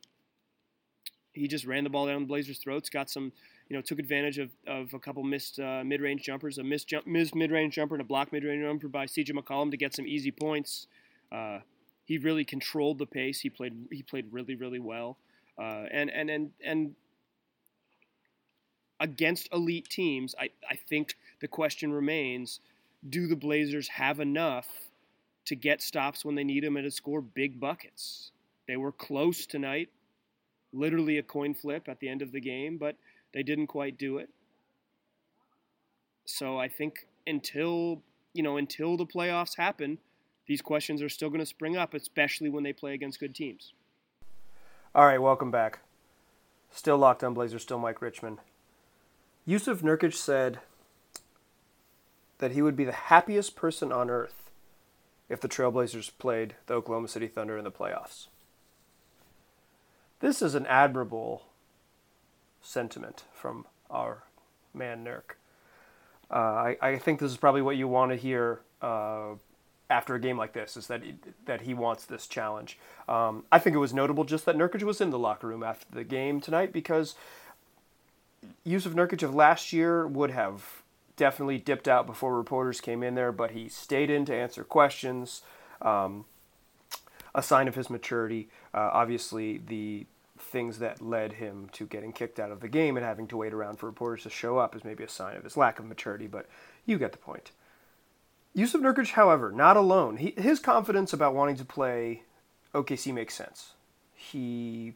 he 1.34 1.48
just 1.48 1.66
ran 1.66 1.84
the 1.84 1.90
ball 1.90 2.08
down 2.08 2.22
the 2.22 2.28
Blazers' 2.28 2.60
throats. 2.60 2.90
Got 2.90 3.10
some, 3.10 3.32
you 3.70 3.76
know, 3.76 3.82
took 3.82 4.00
advantage 4.00 4.40
of, 4.40 4.50
of 4.68 4.94
a 4.94 5.00
couple 5.00 5.24
missed 5.24 5.60
uh, 5.60 5.84
mid 5.86 6.02
range 6.02 6.24
jumpers, 6.24 6.58
a 6.58 6.64
missed, 6.64 6.92
missed 7.06 7.36
mid 7.36 7.52
range 7.52 7.76
jumper, 7.76 7.96
and 7.96 8.02
a 8.02 8.06
block 8.06 8.32
mid 8.32 8.44
range 8.44 8.64
jumper 8.64 8.88
by 8.88 9.06
C.J. 9.06 9.34
McCollum 9.34 9.72
to 9.72 9.78
get 9.78 9.94
some 9.94 10.08
easy 10.08 10.32
points. 10.32 10.88
Uh, 11.32 11.60
he 12.06 12.18
really 12.18 12.44
controlled 12.44 12.98
the 12.98 13.06
pace. 13.06 13.40
He 13.40 13.50
played 13.50 13.74
he 13.92 14.02
played 14.02 14.26
really 14.32 14.56
really 14.56 14.80
well, 14.80 15.18
uh, 15.60 15.86
and 15.92 16.10
and 16.10 16.30
and 16.32 16.52
and 16.66 16.96
against 19.00 19.48
elite 19.54 19.88
teams, 19.90 20.34
I 20.40 20.50
I 20.68 20.76
think 20.76 21.16
the 21.40 21.48
question 21.48 21.94
remains: 21.94 22.60
Do 23.08 23.28
the 23.28 23.36
Blazers 23.36 23.88
have 23.90 24.20
enough 24.20 24.68
to 25.46 25.56
get 25.56 25.82
stops 25.84 26.26
when 26.26 26.34
they 26.34 26.44
need 26.44 26.64
them 26.64 26.78
and 26.78 26.86
to 26.86 26.92
score 26.92 27.22
big 27.22 27.60
buckets? 27.60 28.32
They 28.68 28.78
were 28.78 28.92
close 28.92 29.46
tonight, 29.46 29.90
literally 30.74 31.20
a 31.20 31.24
coin 31.24 31.54
flip 31.54 31.88
at 31.88 32.00
the 32.00 32.10
end 32.10 32.24
of 32.24 32.32
the 32.32 32.42
game, 32.42 32.78
but 32.78 32.96
they 33.34 33.44
didn't 33.44 33.68
quite 33.68 33.98
do 33.98 34.18
it. 34.18 34.30
So 36.26 36.60
I 36.60 36.68
think 36.68 37.08
until 37.26 38.02
you 38.34 38.44
know 38.44 38.58
until 38.58 38.98
the 38.98 39.06
playoffs 39.06 39.58
happen 39.58 40.00
these 40.50 40.62
questions 40.64 41.04
are 41.04 41.10
still 41.10 41.30
going 41.30 41.40
to 41.40 41.46
spring 41.46 41.78
up, 41.78 41.94
especially 41.94 42.50
when 42.50 42.64
they 42.64 42.74
play 42.74 42.96
against 42.96 43.20
good 43.20 43.36
teams. 43.36 43.74
All 44.96 45.06
right, 45.06 45.22
welcome 45.22 45.52
back. 45.52 45.82
Still 46.72 46.98
locked 46.98 47.24
on 47.24 47.36
Blazers, 47.36 47.62
still 47.62 47.78
Mike 47.78 48.02
Richman. 48.02 48.40
Jusuf 49.48 49.84
Nurkic 49.84 50.16
said 50.16 50.60
that 52.40 52.54
he 52.54 52.64
would 52.64 52.76
be 52.76 52.84
the 52.84 52.92
happiest 52.92 53.56
person 53.56 53.92
on 53.92 54.10
earth 54.10 54.50
if 55.30 55.40
the 55.40 55.48
Trailblazers 55.48 56.12
played 56.18 56.56
the 56.66 56.74
Oklahoma 56.74 57.08
City 57.08 57.28
Thunder 57.28 57.56
in 57.56 57.64
the 57.64 57.72
playoffs. 57.72 58.26
This 60.20 60.42
is 60.42 60.56
an 60.56 60.66
admirable 60.66 61.44
sentiment 62.62 63.24
from 63.34 63.66
our 63.90 64.24
man 64.74 65.04
Nurk. 65.04 65.36
Uh, 66.32 66.36
I, 66.36 66.78
I, 66.82 66.98
think 67.00 67.20
this 67.20 67.32
is 67.32 67.38
probably 67.38 67.64
what 67.64 67.76
you 67.76 67.88
want 67.88 68.12
to 68.12 68.16
hear 68.16 68.62
uh, 68.84 69.32
after 69.90 70.14
a 70.14 70.20
game 70.20 70.38
like 70.38 70.54
this 70.54 70.78
is 70.78 70.86
that 70.88 71.04
he, 71.04 71.16
that 71.46 71.62
he 71.62 71.74
wants 71.74 72.06
this 72.06 72.28
challenge. 72.28 72.78
Um, 73.08 73.46
I 73.52 73.58
think 73.58 73.76
it 73.76 73.80
was 73.80 73.94
notable 73.94 74.24
just 74.24 74.46
that 74.46 74.56
Nurkic 74.56 74.84
was 74.84 75.02
in 75.02 75.10
the 75.10 75.18
locker 75.18 75.48
room 75.48 75.64
after 75.64 75.88
the 75.92 76.04
game 76.04 76.40
tonight 76.40 76.72
because 76.72 77.16
Jusuf 78.66 78.94
Nurkic 78.94 79.24
of 79.24 79.34
last 79.34 79.74
year 79.74 80.06
would 80.06 80.30
have 80.30 80.84
definitely 81.16 81.58
dipped 81.58 81.88
out 81.88 82.06
before 82.06 82.38
reporters 82.38 82.80
came 82.80 83.02
in 83.02 83.16
there, 83.16 83.32
but 83.32 83.52
he 83.52 83.68
stayed 83.68 84.10
in 84.10 84.24
to 84.26 84.36
answer 84.36 84.64
questions. 84.64 85.42
Um, 85.82 86.26
a 87.34 87.44
sign 87.44 87.68
of 87.68 87.76
his 87.76 87.90
maturity. 87.90 88.50
Uh, 88.74 88.90
obviously, 88.94 89.58
the 89.58 90.06
things 90.50 90.80
that 90.80 91.02
led 91.02 91.34
him 91.34 91.70
to 91.74 91.86
getting 91.86 92.12
kicked 92.12 92.40
out 92.40 92.52
of 92.52 92.60
the 92.60 92.68
game 92.68 92.98
and 92.98 93.06
having 93.06 93.28
to 93.28 93.38
wait 93.38 93.54
around 93.54 93.78
for 93.78 93.86
reporters 93.86 94.24
to 94.24 94.30
show 94.30 94.58
up 94.58 94.76
is 94.76 94.84
maybe 94.84 95.04
a 95.04 95.10
sign 95.10 95.36
of 95.38 95.44
his 95.44 95.58
lack 95.58 95.80
of 95.80 95.86
maturity, 95.86 96.28
but 96.28 96.48
you 96.86 96.98
get 96.98 97.12
the 97.12 97.18
point. 97.18 97.52
Jusuf 98.56 98.82
Nurkic, 98.82 99.12
however, 99.12 99.52
not 99.52 99.78
alone. 99.78 100.18
He, 100.18 100.34
his 100.38 100.60
confidence 100.60 101.14
about 101.14 101.36
wanting 101.36 101.56
to 101.58 101.66
play 101.66 102.24
OKC 102.74 103.14
makes 103.14 103.36
sense. 103.36 103.74
He 104.14 104.94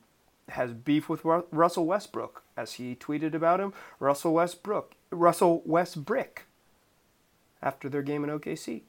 has 0.50 0.74
beef 0.74 1.08
with 1.08 1.24
Ru- 1.24 1.46
Russell 1.52 1.86
Westbrook, 1.86 2.44
as 2.58 2.74
he 2.74 2.96
tweeted 2.96 3.34
about 3.34 3.60
him. 3.60 3.74
Russell 4.00 4.34
Westbrook, 4.34 4.96
Russell 5.12 5.64
Westbrick, 5.68 6.40
after 7.62 7.90
their 7.90 8.02
game 8.02 8.24
in 8.24 8.30
OKC. 8.30 8.82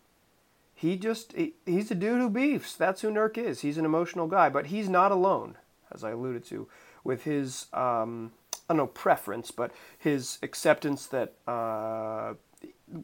He 0.75 0.97
just, 0.97 1.33
he, 1.35 1.55
he's 1.65 1.91
a 1.91 1.95
dude 1.95 2.21
who 2.21 2.29
beefs. 2.29 2.75
That's 2.75 3.03
who 3.03 3.11
Nurk 3.11 3.39
is. 3.39 3.61
He's 3.61 3.79
an 3.79 3.85
emotional 3.85 4.27
guy, 4.27 4.49
but 4.49 4.67
he's 4.67 4.89
not 4.89 5.13
alone, 5.13 5.57
as 5.93 6.05
I 6.05 6.11
alluded 6.11 6.45
to, 6.47 6.69
with 7.03 7.25
his, 7.25 7.67
um, 7.73 8.33
I 8.69 8.75
don't 8.75 8.79
know, 8.79 8.87
preference, 8.87 9.51
but 9.51 9.73
his 9.99 10.39
acceptance 10.43 11.07
that 11.07 11.35
uh, 11.47 12.35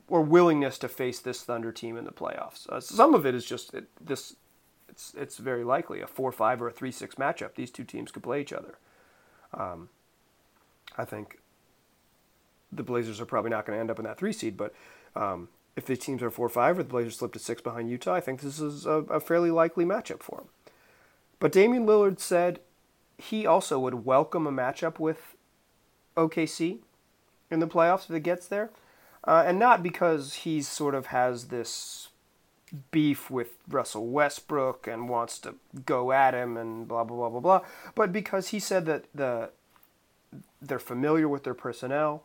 or 0.09 0.23
willingness 0.23 0.79
to 0.79 0.88
face 0.88 1.21
this 1.21 1.43
Thunder 1.43 1.73
team 1.73 1.97
in 1.97 2.05
the 2.05 2.12
playoffs. 2.12 2.69
Uh, 2.69 2.81
some 2.81 3.14
of 3.14 3.27
it 3.27 3.35
is 3.35 3.45
just 3.45 3.75
it, 3.75 3.88
this. 4.01 4.37
It's 4.88 5.14
it's 5.16 5.38
very 5.38 5.62
likely 5.62 6.01
a 6.01 6.07
four-five 6.07 6.61
or 6.61 6.69
a 6.69 6.73
three-six 6.73 7.14
matchup. 7.14 7.55
These 7.55 7.71
two 7.71 7.85
teams 7.85 8.11
could 8.11 8.25
play 8.25 8.40
each 8.40 8.53
other. 8.53 8.77
Um, 9.55 9.88
I 10.99 11.05
think 11.05 11.38
the 12.73 12.83
Blazers 12.83 13.21
are 13.21 13.27
probably 13.27 13.51
not 13.51 13.66
going 13.66 13.77
to 13.77 13.81
end 13.81 13.90
up 13.90 13.99
in 13.99 14.05
that 14.05 14.19
three 14.19 14.33
seed, 14.33 14.57
but 14.57 14.75
um, 15.14 15.49
if 15.77 15.87
the 15.87 15.97
teams 15.97 16.23
are 16.23 16.31
four-five 16.31 16.79
or 16.79 16.83
the 16.83 16.88
Blazers 16.88 17.16
slip 17.19 17.33
to 17.35 17.38
six 17.38 17.62
behind 17.62 17.88
Utah, 17.88 18.14
I 18.14 18.21
think 18.21 18.40
this 18.40 18.61
is 18.61 18.85
a, 18.85 19.05
a 19.11 19.21
fairly 19.21 19.51
likely 19.51 19.85
matchup 19.85 20.23
for 20.23 20.38
them. 20.38 20.49
But 21.38 21.53
Damian 21.53 21.87
Lillard 21.87 22.19
said 22.19 22.61
he 23.21 23.47
also 23.47 23.79
would 23.79 24.07
welcome 24.07 24.47
a 24.47 24.53
matchup 24.53 24.99
with 24.99 25.37
OKC 26.17 26.79
in 27.51 27.61
the 27.61 27.67
playoffs 27.67 28.09
if 28.09 28.17
it 28.17 28.23
gets 28.23 28.47
there. 28.47 28.71
Uh, 29.25 29.45
and 29.47 29.59
not 29.59 29.83
because 29.83 30.35
he 30.35 30.63
sort 30.63 30.95
of 30.95 31.07
has 31.07 31.49
this 31.49 32.09
beef 32.91 33.31
with 33.31 33.59
Russell 33.69 34.07
Westbrook 34.07 34.87
and 34.87 35.09
wants 35.09 35.39
to 35.41 35.57
go 35.85 36.13
at 36.13 36.35
him 36.35 36.57
and 36.57 36.89
blah 36.89 37.05
blah 37.05 37.17
blah 37.17 37.29
blah 37.29 37.41
blah, 37.41 37.61
but 37.95 38.13
because 38.13 38.49
he 38.49 38.59
said 38.59 38.87
that 38.87 39.05
the 39.15 39.51
they're 40.63 40.79
familiar 40.79 41.29
with 41.29 41.45
their 41.45 41.55
personnel, 41.55 42.23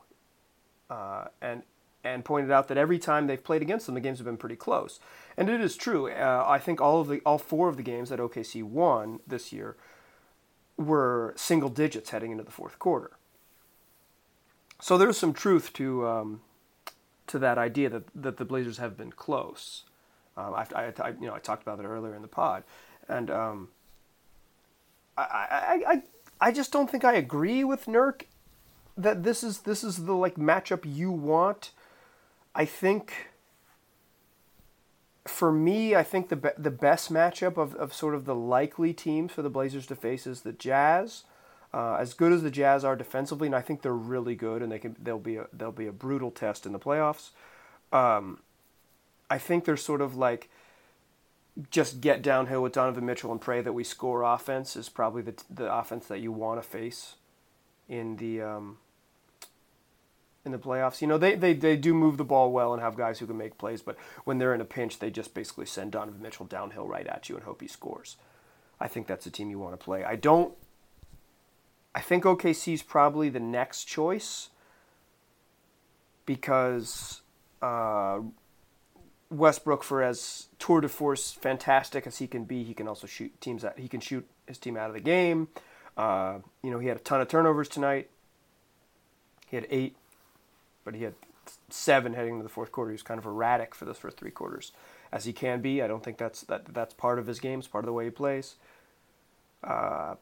uh, 0.89 1.25
and 1.41 1.63
and 2.03 2.23
pointed 2.23 2.51
out 2.51 2.67
that 2.69 2.77
every 2.77 2.99
time 2.99 3.27
they've 3.27 3.43
played 3.43 3.63
against 3.63 3.87
them, 3.87 3.95
the 3.95 4.01
games 4.01 4.19
have 4.19 4.25
been 4.25 4.37
pretty 4.37 4.55
close. 4.55 4.99
And 5.35 5.49
it 5.49 5.59
is 5.59 5.75
true. 5.75 6.09
Uh, 6.09 6.45
I 6.47 6.59
think 6.59 6.79
all 6.79 7.01
of 7.01 7.07
the 7.07 7.21
all 7.25 7.39
four 7.39 7.67
of 7.67 7.75
the 7.75 7.83
games 7.83 8.09
that 8.09 8.19
OKC 8.19 8.63
won 8.63 9.19
this 9.27 9.51
year 9.51 9.75
were 10.77 11.33
single 11.37 11.69
digits 11.69 12.09
heading 12.09 12.31
into 12.31 12.43
the 12.43 12.51
fourth 12.51 12.77
quarter. 12.79 13.11
So 14.81 14.97
there's 14.97 15.17
some 15.17 15.33
truth 15.33 15.71
to 15.73 16.07
um, 16.07 16.41
to 17.27 17.39
that 17.39 17.57
idea 17.57 17.89
that, 17.89 18.03
that 18.13 18.37
the 18.37 18.45
Blazers 18.45 18.77
have 18.77 18.97
been 18.97 19.11
close. 19.11 19.83
Um, 20.37 20.53
I, 20.53 20.65
I, 20.75 20.93
I, 20.99 21.09
you 21.09 21.27
know, 21.27 21.33
I 21.33 21.39
talked 21.39 21.63
about 21.63 21.79
it 21.79 21.85
earlier 21.85 22.13
in 22.13 22.21
the 22.21 22.27
pod, 22.27 22.63
and 23.07 23.31
um, 23.31 23.69
I, 25.17 25.23
I, 25.23 25.83
I, 25.87 26.03
I 26.41 26.51
just 26.51 26.71
don't 26.71 26.89
think 26.89 27.05
I 27.05 27.13
agree 27.13 27.63
with 27.63 27.85
Nurk 27.85 28.23
that 28.97 29.23
this 29.23 29.43
is 29.43 29.59
this 29.59 29.83
is 29.83 30.05
the 30.05 30.13
like 30.13 30.35
matchup 30.35 30.81
you 30.85 31.11
want. 31.11 31.71
I 32.53 32.65
think 32.65 33.29
for 35.25 35.51
me, 35.51 35.95
I 35.95 36.03
think 36.03 36.29
the 36.29 36.35
be- 36.35 36.49
the 36.57 36.71
best 36.71 37.11
matchup 37.11 37.57
of, 37.57 37.75
of 37.75 37.93
sort 37.93 38.15
of 38.15 38.25
the 38.25 38.35
likely 38.35 38.93
teams 38.93 39.31
for 39.31 39.41
the 39.41 39.49
Blazers 39.49 39.87
to 39.87 39.95
face 39.95 40.27
is 40.27 40.41
the 40.41 40.53
Jazz. 40.53 41.23
Uh, 41.73 41.97
as 41.99 42.13
good 42.13 42.31
as 42.31 42.41
the 42.41 42.51
Jazz 42.51 42.85
are 42.85 42.95
defensively, 42.95 43.47
and 43.47 43.55
I 43.55 43.61
think 43.61 43.81
they're 43.81 43.93
really 43.93 44.35
good, 44.35 44.61
and 44.61 44.71
they 44.71 44.79
can 44.79 44.95
they'll 45.01 45.19
be 45.19 45.37
a 45.37 45.47
they'll 45.51 45.71
be 45.71 45.87
a 45.87 45.91
brutal 45.91 46.31
test 46.31 46.65
in 46.65 46.71
the 46.71 46.79
playoffs. 46.79 47.31
Um, 47.91 48.39
I 49.29 49.37
think 49.37 49.65
they're 49.65 49.75
sort 49.75 50.01
of 50.01 50.15
like 50.15 50.49
just 51.71 52.01
get 52.01 52.21
downhill 52.21 52.61
with 52.61 52.73
Donovan 52.73 53.05
Mitchell 53.05 53.31
and 53.31 53.41
pray 53.41 53.61
that 53.61 53.73
we 53.73 53.83
score 53.83 54.23
offense 54.23 54.75
is 54.75 54.89
probably 54.89 55.21
the 55.21 55.33
the 55.49 55.73
offense 55.73 56.05
that 56.07 56.19
you 56.19 56.31
want 56.31 56.61
to 56.61 56.67
face 56.67 57.15
in 57.89 58.17
the 58.17 58.41
um, 58.41 58.77
in 60.45 60.51
the 60.51 60.57
playoffs. 60.57 61.01
You 61.01 61.07
know, 61.07 61.17
they, 61.17 61.35
they, 61.35 61.53
they 61.53 61.75
do 61.75 61.93
move 61.93 62.17
the 62.17 62.23
ball 62.23 62.51
well 62.51 62.73
and 62.73 62.81
have 62.81 62.95
guys 62.95 63.19
who 63.19 63.25
can 63.25 63.37
make 63.37 63.57
plays, 63.57 63.81
but 63.81 63.97
when 64.23 64.37
they're 64.37 64.53
in 64.53 64.61
a 64.61 64.65
pinch, 64.65 64.99
they 64.99 65.09
just 65.09 65.33
basically 65.33 65.65
send 65.65 65.91
Donovan 65.91 66.21
Mitchell 66.21 66.45
downhill 66.45 66.87
right 66.87 67.07
at 67.07 67.27
you 67.29 67.35
and 67.35 67.43
hope 67.43 67.61
he 67.61 67.67
scores. 67.67 68.17
I 68.79 68.87
think 68.87 69.07
that's 69.07 69.25
a 69.25 69.31
team 69.31 69.49
you 69.49 69.59
want 69.59 69.77
to 69.77 69.83
play. 69.83 70.03
I 70.03 70.15
don't 70.15 70.53
I 71.95 72.01
think 72.01 72.25
OKC 72.25 72.73
is 72.73 72.83
probably 72.83 73.29
the 73.29 73.39
next 73.39 73.85
choice 73.85 74.49
because 76.25 77.21
uh, 77.61 78.19
Westbrook, 79.31 79.81
for 79.81 80.03
as 80.03 80.47
tour 80.59 80.81
de 80.81 80.89
force 80.89 81.31
fantastic 81.31 82.05
as 82.05 82.17
he 82.17 82.27
can 82.27 82.43
be, 82.43 82.65
he 82.65 82.73
can 82.73 82.89
also 82.89 83.07
shoot 83.07 83.39
teams 83.39 83.61
that 83.61 83.79
he 83.79 83.87
can 83.87 84.01
shoot 84.01 84.27
his 84.45 84.57
team 84.57 84.75
out 84.75 84.89
of 84.89 84.93
the 84.93 84.99
game. 84.99 85.47
Uh, 85.95 86.39
you 86.61 86.69
know, 86.69 86.79
he 86.79 86.89
had 86.89 86.97
a 86.97 86.99
ton 86.99 87.21
of 87.21 87.29
turnovers 87.29 87.69
tonight. 87.69 88.09
He 89.47 89.55
had 89.55 89.65
eight, 89.69 89.95
but 90.85 90.95
he 90.95 91.03
had 91.03 91.15
seven 91.69 92.13
heading 92.13 92.33
into 92.33 92.43
the 92.43 92.49
fourth 92.49 92.71
quarter. 92.71 92.91
He 92.91 92.95
was 92.95 93.03
kind 93.03 93.17
of 93.17 93.25
erratic 93.25 93.75
for 93.75 93.83
those 93.83 93.97
first 93.97 94.17
three 94.17 94.31
quarters, 94.31 94.71
as 95.11 95.25
he 95.25 95.33
can 95.33 95.61
be. 95.61 95.81
I 95.81 95.87
don't 95.87 96.03
think 96.03 96.17
that's 96.17 96.41
that 96.43 96.73
that's 96.73 96.93
part 96.93 97.19
of 97.19 97.27
his 97.27 97.39
game. 97.41 97.59
It's 97.59 97.67
part 97.67 97.83
of 97.83 97.87
the 97.87 97.93
way 97.93 98.05
he 98.05 98.11
plays. 98.11 98.55
Uh, 99.63 100.15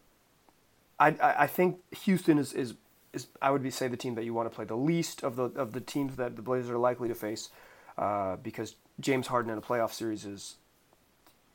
I, 0.99 1.15
I 1.21 1.47
think 1.47 1.79
Houston 2.03 2.39
is, 2.39 2.53
is 2.53 2.75
is 3.11 3.27
I 3.41 3.51
would 3.51 3.61
be 3.61 3.69
say 3.69 3.87
the 3.87 3.97
team 3.97 4.15
that 4.15 4.23
you 4.23 4.33
want 4.33 4.49
to 4.49 4.55
play 4.55 4.65
the 4.65 4.77
least 4.77 5.23
of 5.23 5.35
the 5.35 5.43
of 5.43 5.73
the 5.73 5.81
teams 5.81 6.15
that 6.15 6.35
the 6.35 6.41
Blazers 6.41 6.71
are 6.71 6.77
likely 6.77 7.07
to 7.09 7.15
face, 7.15 7.49
uh, 7.97 8.37
because 8.37 8.75
James 8.99 9.27
Harden 9.27 9.51
in 9.51 9.57
a 9.57 9.61
playoff 9.61 9.91
series 9.91 10.25
is, 10.25 10.55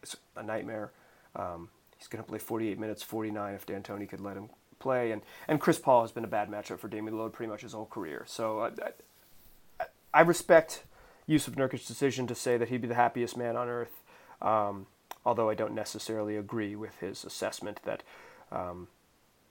is 0.03 0.17
a 0.37 0.43
nightmare. 0.43 0.93
Um, 1.35 1.71
he's 1.97 2.09
going 2.09 2.23
to 2.23 2.29
play 2.29 2.39
48 2.39 2.79
minutes, 2.79 3.03
49 3.03 3.55
if 3.55 3.67
D'Antoni 3.67 4.09
could 4.09 4.21
let 4.21 4.37
him 4.37 4.51
play, 4.79 5.11
and 5.11 5.23
and 5.47 5.61
Chris 5.61 5.79
Paul 5.79 6.03
has 6.03 6.13
been 6.13 6.25
a 6.25 6.29
bad 6.29 6.51
matchup 6.51 6.79
for 6.79 6.89
Damian 6.89 7.15
Lillard 7.17 7.33
pretty 7.33 7.51
much 7.51 7.63
his 7.63 7.73
whole 7.73 7.87
career. 7.87 8.25
So 8.27 8.61
I, 8.61 8.67
I, 9.81 9.85
I 10.15 10.21
respect 10.23 10.85
Jusuf 11.29 11.55
Nurkic's 11.55 11.87
decision 11.87 12.27
to 12.27 12.35
say 12.35 12.57
that 12.57 12.69
he'd 12.69 12.83
be 12.83 12.89
the 12.89 12.95
happiest 12.95 13.37
man 13.37 13.57
on 13.57 13.69
earth, 13.69 14.03
um, 14.41 14.87
although 15.25 15.51
I 15.51 15.55
don't 15.55 15.75
necessarily 15.75 16.37
agree 16.37 16.77
with 16.77 16.99
his 17.01 17.25
assessment 17.25 17.81
that. 17.85 18.03
Um, 18.51 18.89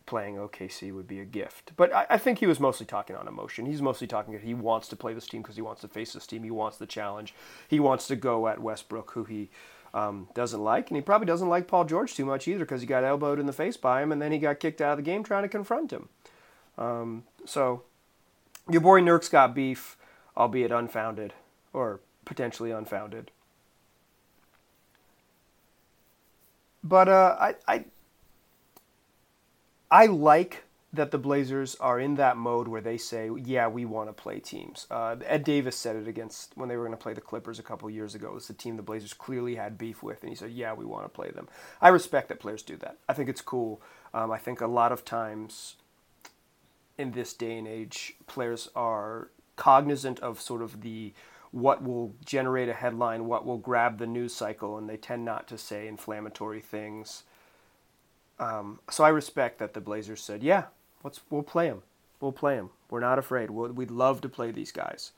playing 0.07 0.37
OKC 0.37 0.91
would 0.95 1.07
be 1.07 1.19
a 1.19 1.25
gift. 1.25 1.73
But 1.75 1.93
I, 1.93 2.05
I, 2.11 2.17
think 2.17 2.39
he 2.39 2.47
was 2.47 2.59
mostly 2.59 2.85
talking 2.85 3.15
on 3.15 3.27
emotion. 3.27 3.65
He's 3.67 3.81
mostly 3.81 4.07
talking 4.07 4.33
that 4.33 4.41
he 4.41 4.55
wants 4.55 4.87
to 4.87 4.95
play 4.95 5.13
this 5.13 5.27
team 5.27 5.43
because 5.43 5.57
he 5.57 5.61
wants 5.61 5.81
to 5.81 5.87
face 5.87 6.13
this 6.13 6.25
team. 6.25 6.43
He 6.43 6.49
wants 6.49 6.77
the 6.77 6.87
challenge. 6.87 7.35
He 7.67 7.79
wants 7.79 8.07
to 8.07 8.15
go 8.15 8.47
at 8.47 8.59
Westbrook, 8.59 9.11
who 9.11 9.25
he 9.25 9.49
um, 9.97 10.27
doesn't 10.35 10.63
like. 10.63 10.89
And 10.89 10.95
he 10.95 11.01
probably 11.01 11.25
doesn't 11.25 11.49
like 11.49 11.67
Paul 11.67 11.85
George 11.85 12.13
too 12.13 12.25
much 12.25 12.47
either 12.47 12.59
because 12.65 12.81
he 12.81 12.87
got 12.87 13.03
elbowed 13.03 13.39
in 13.39 13.47
the 13.47 13.53
face 13.53 13.77
by 13.77 14.03
him 14.03 14.11
and 14.11 14.21
then 14.21 14.31
he 14.31 14.37
got 14.37 14.59
kicked 14.59 14.79
out 14.79 14.91
of 14.91 14.97
the 14.97 15.03
game 15.03 15.23
trying 15.23 15.41
to 15.41 15.49
confront 15.49 15.91
him. 15.91 16.09
Um, 16.77 17.23
so 17.45 17.81
your 18.69 18.81
boy 18.81 19.01
Nurk's 19.01 19.27
got 19.27 19.55
beef, 19.55 19.97
albeit 20.35 20.71
unfounded 20.71 21.33
or 21.73 21.99
potentially 22.25 22.69
unfounded. 22.69 23.31
But 26.83 27.09
uh, 27.09 27.35
I, 27.39 27.55
I 27.67 27.85
I 29.89 30.05
like 30.05 30.63
that 30.97 31.11
the 31.11 31.17
Blazers 31.17 31.75
are 31.75 31.99
in 31.99 32.15
that 32.15 32.37
mode 32.37 32.67
where 32.67 32.81
they 32.81 32.97
say, 32.97 33.29
"Yeah, 33.35 33.67
we 33.67 33.85
want 33.85 34.09
to 34.09 34.13
play 34.13 34.39
teams." 34.39 34.85
Uh, 34.91 35.15
Ed 35.25 35.43
Davis 35.43 35.75
said 35.75 35.95
it 35.95 36.07
against 36.07 36.55
when 36.55 36.69
they 36.69 36.75
were 36.75 36.83
going 36.83 36.97
to 36.97 37.01
play 37.01 37.13
the 37.13 37.21
Clippers 37.21 37.59
a 37.59 37.63
couple 37.63 37.89
years 37.89 38.13
ago. 38.15 38.27
It 38.27 38.33
was 38.33 38.47
the 38.47 38.53
team 38.53 38.75
the 38.75 38.83
Blazers 38.83 39.13
clearly 39.13 39.55
had 39.55 39.77
beef 39.77 40.03
with, 40.03 40.21
and 40.21 40.29
he 40.29 40.35
said, 40.35 40.51
"Yeah, 40.51 40.73
we 40.73 40.85
want 40.85 41.05
to 41.05 41.09
play 41.09 41.31
them." 41.31 41.47
I 41.81 41.89
respect 41.89 42.29
that 42.29 42.39
players 42.39 42.63
do 42.63 42.75
that. 42.77 42.97
I 43.07 43.13
think 43.13 43.29
it's 43.29 43.41
cool. 43.41 43.81
Um, 44.13 44.31
I 44.31 44.37
think 44.37 44.61
a 44.61 44.67
lot 44.67 44.91
of 44.91 45.05
times 45.05 45.75
in 46.97 47.11
this 47.11 47.33
day 47.33 47.57
and 47.57 47.67
age, 47.67 48.15
players 48.25 48.69
are 48.75 49.29
cognizant 49.55 50.19
of 50.19 50.41
sort 50.41 50.61
of 50.61 50.81
the 50.81 51.13
what 51.51 51.83
will 51.83 52.13
generate 52.25 52.69
a 52.69 52.73
headline, 52.73 53.25
what 53.25 53.45
will 53.45 53.57
grab 53.57 53.97
the 53.97 54.07
news 54.07 54.33
cycle, 54.33 54.77
and 54.77 54.89
they 54.89 54.97
tend 54.97 55.23
not 55.23 55.47
to 55.47 55.57
say 55.57 55.87
inflammatory 55.87 56.61
things. 56.61 57.23
Um, 58.39 58.79
so 58.89 59.03
I 59.03 59.09
respect 59.09 59.57
that 59.59 59.73
the 59.73 59.81
Blazers 59.81 60.21
said, 60.21 60.43
"Yeah, 60.43 60.65
let's 61.03 61.21
we'll 61.29 61.43
play 61.43 61.67
them. 61.67 61.83
We'll 62.19 62.31
play 62.31 62.55
them. 62.55 62.71
We're 62.89 62.99
not 62.99 63.19
afraid. 63.19 63.51
we 63.51 63.69
we'd 63.69 63.91
love 63.91 64.21
to 64.21 64.29
play 64.29 64.51
these 64.51 64.71
guys." 64.71 65.11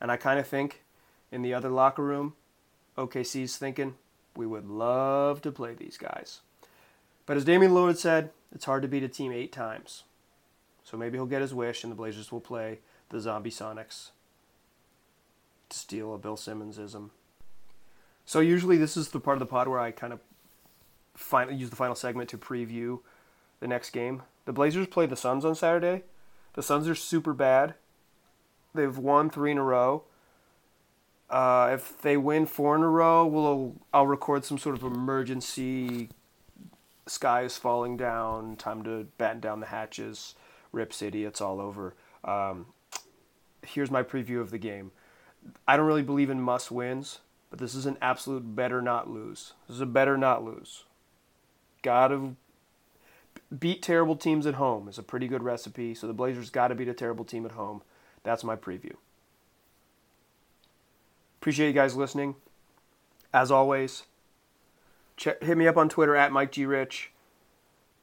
And 0.00 0.10
I 0.10 0.16
kind 0.16 0.40
of 0.40 0.46
think 0.46 0.82
in 1.30 1.42
the 1.42 1.54
other 1.54 1.68
locker 1.68 2.02
room, 2.02 2.34
OKC's 2.98 3.56
thinking 3.56 3.94
we 4.36 4.46
would 4.46 4.68
love 4.68 5.42
to 5.42 5.52
play 5.52 5.74
these 5.74 5.96
guys. 5.96 6.40
But 7.26 7.36
as 7.36 7.44
Damian 7.44 7.72
Lillard 7.72 7.96
said, 7.96 8.30
it's 8.52 8.64
hard 8.64 8.82
to 8.82 8.88
beat 8.88 9.02
a 9.02 9.08
team 9.08 9.32
eight 9.32 9.52
times. 9.52 10.04
So 10.84 10.96
maybe 10.96 11.16
he'll 11.16 11.26
get 11.26 11.40
his 11.40 11.54
wish, 11.54 11.84
and 11.84 11.90
the 11.90 11.96
Blazers 11.96 12.32
will 12.32 12.40
play 12.40 12.80
the 13.10 13.20
Zombie 13.20 13.50
Sonics 13.50 14.10
to 15.68 15.78
steal 15.78 16.14
a 16.14 16.18
Bill 16.18 16.36
Simmonsism. 16.36 17.10
So 18.24 18.40
usually 18.40 18.76
this 18.76 18.96
is 18.96 19.08
the 19.08 19.20
part 19.20 19.36
of 19.36 19.40
the 19.40 19.46
pod 19.46 19.68
where 19.68 19.80
I 19.80 19.90
kind 19.90 20.12
of 20.12 20.20
final, 21.14 21.54
use 21.54 21.70
the 21.70 21.76
final 21.76 21.94
segment 21.94 22.30
to 22.30 22.38
preview 22.38 23.00
the 23.60 23.68
next 23.68 23.90
game. 23.90 24.22
The 24.44 24.52
Blazers 24.52 24.86
play 24.86 25.06
the 25.06 25.16
Suns 25.16 25.44
on 25.44 25.54
Saturday. 25.54 26.02
The 26.54 26.62
Suns 26.62 26.88
are 26.88 26.94
super 26.94 27.32
bad. 27.32 27.74
They've 28.74 28.96
won 28.96 29.30
three 29.30 29.52
in 29.52 29.58
a 29.58 29.62
row. 29.62 30.04
Uh, 31.30 31.70
if 31.72 32.00
they 32.02 32.16
win 32.16 32.46
four 32.46 32.76
in 32.76 32.82
a 32.82 32.88
row, 32.88 33.24
we'll 33.24 33.76
I'll 33.92 34.06
record 34.06 34.44
some 34.44 34.58
sort 34.58 34.76
of 34.76 34.82
emergency. 34.82 36.10
Sky 37.06 37.42
is 37.42 37.56
falling 37.56 37.96
down. 37.96 38.56
Time 38.56 38.82
to 38.84 39.06
batten 39.18 39.40
down 39.40 39.60
the 39.60 39.66
hatches. 39.66 40.34
Rip 40.72 40.92
City. 40.92 41.24
It's 41.24 41.40
all 41.40 41.60
over. 41.60 41.94
Um, 42.24 42.66
here's 43.62 43.90
my 43.90 44.02
preview 44.02 44.40
of 44.40 44.50
the 44.50 44.58
game. 44.58 44.92
I 45.66 45.76
don't 45.76 45.86
really 45.86 46.02
believe 46.02 46.30
in 46.30 46.40
must 46.40 46.70
wins, 46.70 47.20
but 47.50 47.58
this 47.58 47.74
is 47.74 47.86
an 47.86 47.98
absolute 48.00 48.54
better 48.54 48.80
not 48.80 49.10
lose. 49.10 49.54
This 49.66 49.76
is 49.76 49.80
a 49.80 49.86
better 49.86 50.16
not 50.16 50.44
lose. 50.44 50.84
Got 51.82 52.08
to 52.08 52.36
beat 53.58 53.82
terrible 53.82 54.16
teams 54.16 54.46
at 54.46 54.54
home 54.54 54.88
is 54.88 54.98
a 54.98 55.02
pretty 55.02 55.28
good 55.28 55.42
recipe. 55.42 55.94
So 55.94 56.06
the 56.06 56.12
Blazers 56.12 56.50
got 56.50 56.68
to 56.68 56.74
beat 56.74 56.88
a 56.88 56.94
terrible 56.94 57.24
team 57.24 57.44
at 57.44 57.52
home. 57.52 57.82
That's 58.22 58.44
my 58.44 58.56
preview. 58.56 58.94
Appreciate 61.40 61.68
you 61.68 61.72
guys 61.72 61.96
listening. 61.96 62.36
As 63.34 63.50
always, 63.50 64.04
check, 65.16 65.42
hit 65.42 65.56
me 65.56 65.66
up 65.66 65.76
on 65.76 65.88
Twitter 65.88 66.14
at 66.14 66.32
Mike 66.32 66.52
G 66.52 66.66
Rich. 66.66 67.10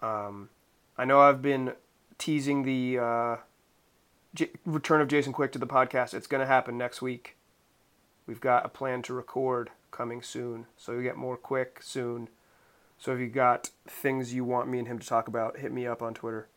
Um, 0.01 0.49
I 0.97 1.05
know 1.05 1.19
I've 1.19 1.41
been 1.41 1.73
teasing 2.17 2.63
the 2.63 2.99
uh, 2.99 3.35
J- 4.33 4.51
return 4.65 5.01
of 5.01 5.07
Jason 5.07 5.31
Quick 5.31 5.51
to 5.53 5.59
the 5.59 5.67
podcast. 5.67 6.13
It's 6.13 6.27
going 6.27 6.41
to 6.41 6.47
happen 6.47 6.77
next 6.77 7.01
week. 7.01 7.37
We've 8.27 8.41
got 8.41 8.65
a 8.65 8.69
plan 8.69 9.01
to 9.03 9.13
record 9.13 9.69
coming 9.91 10.21
soon, 10.21 10.65
so 10.77 10.91
you 10.91 11.01
get 11.01 11.15
more 11.15 11.37
quick 11.37 11.79
soon. 11.81 12.27
So 12.99 13.13
if 13.13 13.19
you 13.19 13.27
got 13.27 13.69
things 13.87 14.33
you 14.33 14.43
want 14.43 14.67
me 14.67 14.79
and 14.79 14.87
him 14.87 14.99
to 14.99 15.07
talk 15.07 15.27
about, 15.29 15.57
hit 15.57 15.71
me 15.71 15.87
up 15.87 16.01
on 16.01 16.13
Twitter. 16.13 16.49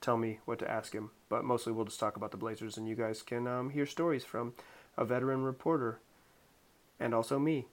Tell 0.00 0.16
me 0.16 0.38
what 0.44 0.60
to 0.60 0.70
ask 0.70 0.92
him. 0.92 1.10
But 1.28 1.44
mostly 1.44 1.72
we'll 1.72 1.84
just 1.84 2.00
talk 2.00 2.16
about 2.16 2.30
the 2.30 2.36
Blazers, 2.36 2.76
and 2.76 2.88
you 2.88 2.94
guys 2.94 3.20
can 3.20 3.48
um, 3.48 3.70
hear 3.70 3.84
stories 3.84 4.24
from 4.24 4.54
a 4.96 5.04
veteran 5.04 5.42
reporter 5.42 5.98
and 7.00 7.14
also 7.14 7.38
me, 7.38 7.66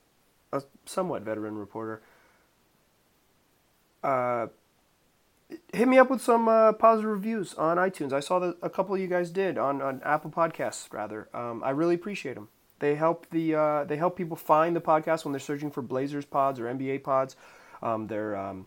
a 0.51 0.63
somewhat 0.85 1.21
veteran 1.21 1.55
reporter. 1.55 2.01
Uh, 4.03 4.47
hit 5.71 5.87
me 5.87 5.99
up 5.99 6.09
with 6.09 6.21
some 6.21 6.47
uh, 6.47 6.73
positive 6.73 7.11
reviews 7.11 7.53
on 7.55 7.77
iTunes. 7.77 8.11
I 8.11 8.21
saw 8.21 8.39
that 8.39 8.57
a 8.63 8.69
couple 8.69 8.95
of 8.95 9.01
you 9.01 9.07
guys 9.07 9.29
did 9.29 9.57
on, 9.59 9.81
on 9.83 10.01
Apple 10.03 10.31
Podcasts, 10.31 10.91
rather. 10.91 11.27
Um, 11.33 11.63
I 11.63 11.69
really 11.69 11.95
appreciate 11.95 12.35
them. 12.35 12.47
They 12.79 12.95
help 12.95 13.29
the 13.29 13.55
uh, 13.55 13.83
they 13.83 13.97
help 13.97 14.15
people 14.15 14.37
find 14.37 14.73
the 14.73 14.79
podcast 14.79 15.25
when 15.25 15.33
they're 15.33 15.39
searching 15.39 15.69
for 15.69 15.81
Blazers 15.81 16.25
pods 16.25 16.61
or 16.61 16.63
NBA 16.63 17.03
pods 17.03 17.35
um, 17.81 18.07
they're 18.07 18.35
um, 18.35 18.65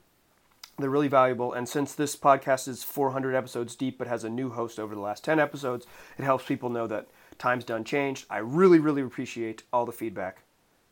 they're 0.79 0.91
really 0.91 1.09
valuable. 1.09 1.53
And 1.53 1.69
since 1.69 1.95
this 1.95 2.17
podcast 2.17 2.69
is 2.69 2.83
400 2.83 3.35
episodes 3.35 3.77
deep 3.77 3.99
but 3.99 4.07
has 4.07 4.25
a 4.25 4.31
new 4.31 4.51
host 4.51 4.79
over 4.79 4.95
the 4.95 5.01
last 5.01 5.25
10 5.25 5.39
episodes, 5.39 5.87
it 6.19 6.25
helps 6.25 6.45
people 6.45 6.71
know 6.71 6.87
that 6.87 7.09
time's 7.39 7.65
done 7.65 7.85
changed. 7.85 8.27
I 8.31 8.39
really, 8.39 8.79
really 8.79 9.03
appreciate 9.03 9.63
all 9.73 9.87
the 9.87 9.93
feedback. 9.93 10.43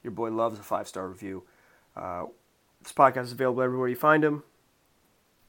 Your 0.02 0.12
boy 0.12 0.30
loves 0.30 0.58
a 0.58 0.62
five 0.62 0.88
star 0.88 1.08
review. 1.08 1.44
Uh, 1.96 2.26
this 2.82 2.92
podcast 2.92 3.24
is 3.24 3.32
available 3.32 3.62
everywhere 3.62 3.88
you 3.88 3.96
find 3.96 4.22
them 4.22 4.42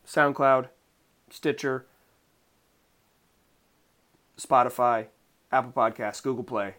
SoundCloud, 0.05 0.69
Stitcher, 1.29 1.85
Spotify, 4.37 5.07
Apple 5.51 5.71
Podcasts, 5.71 6.23
Google 6.23 6.43
Play, 6.43 6.75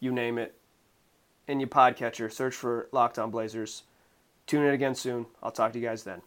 you 0.00 0.12
name 0.12 0.38
it. 0.38 0.54
In 1.46 1.60
your 1.60 1.68
podcatcher, 1.68 2.32
search 2.32 2.54
for 2.54 2.88
Locked 2.90 3.18
On 3.18 3.30
Blazers. 3.30 3.82
Tune 4.46 4.64
in 4.64 4.74
again 4.74 4.94
soon. 4.94 5.26
I'll 5.42 5.50
talk 5.50 5.72
to 5.72 5.78
you 5.78 5.86
guys 5.86 6.04
then. 6.04 6.22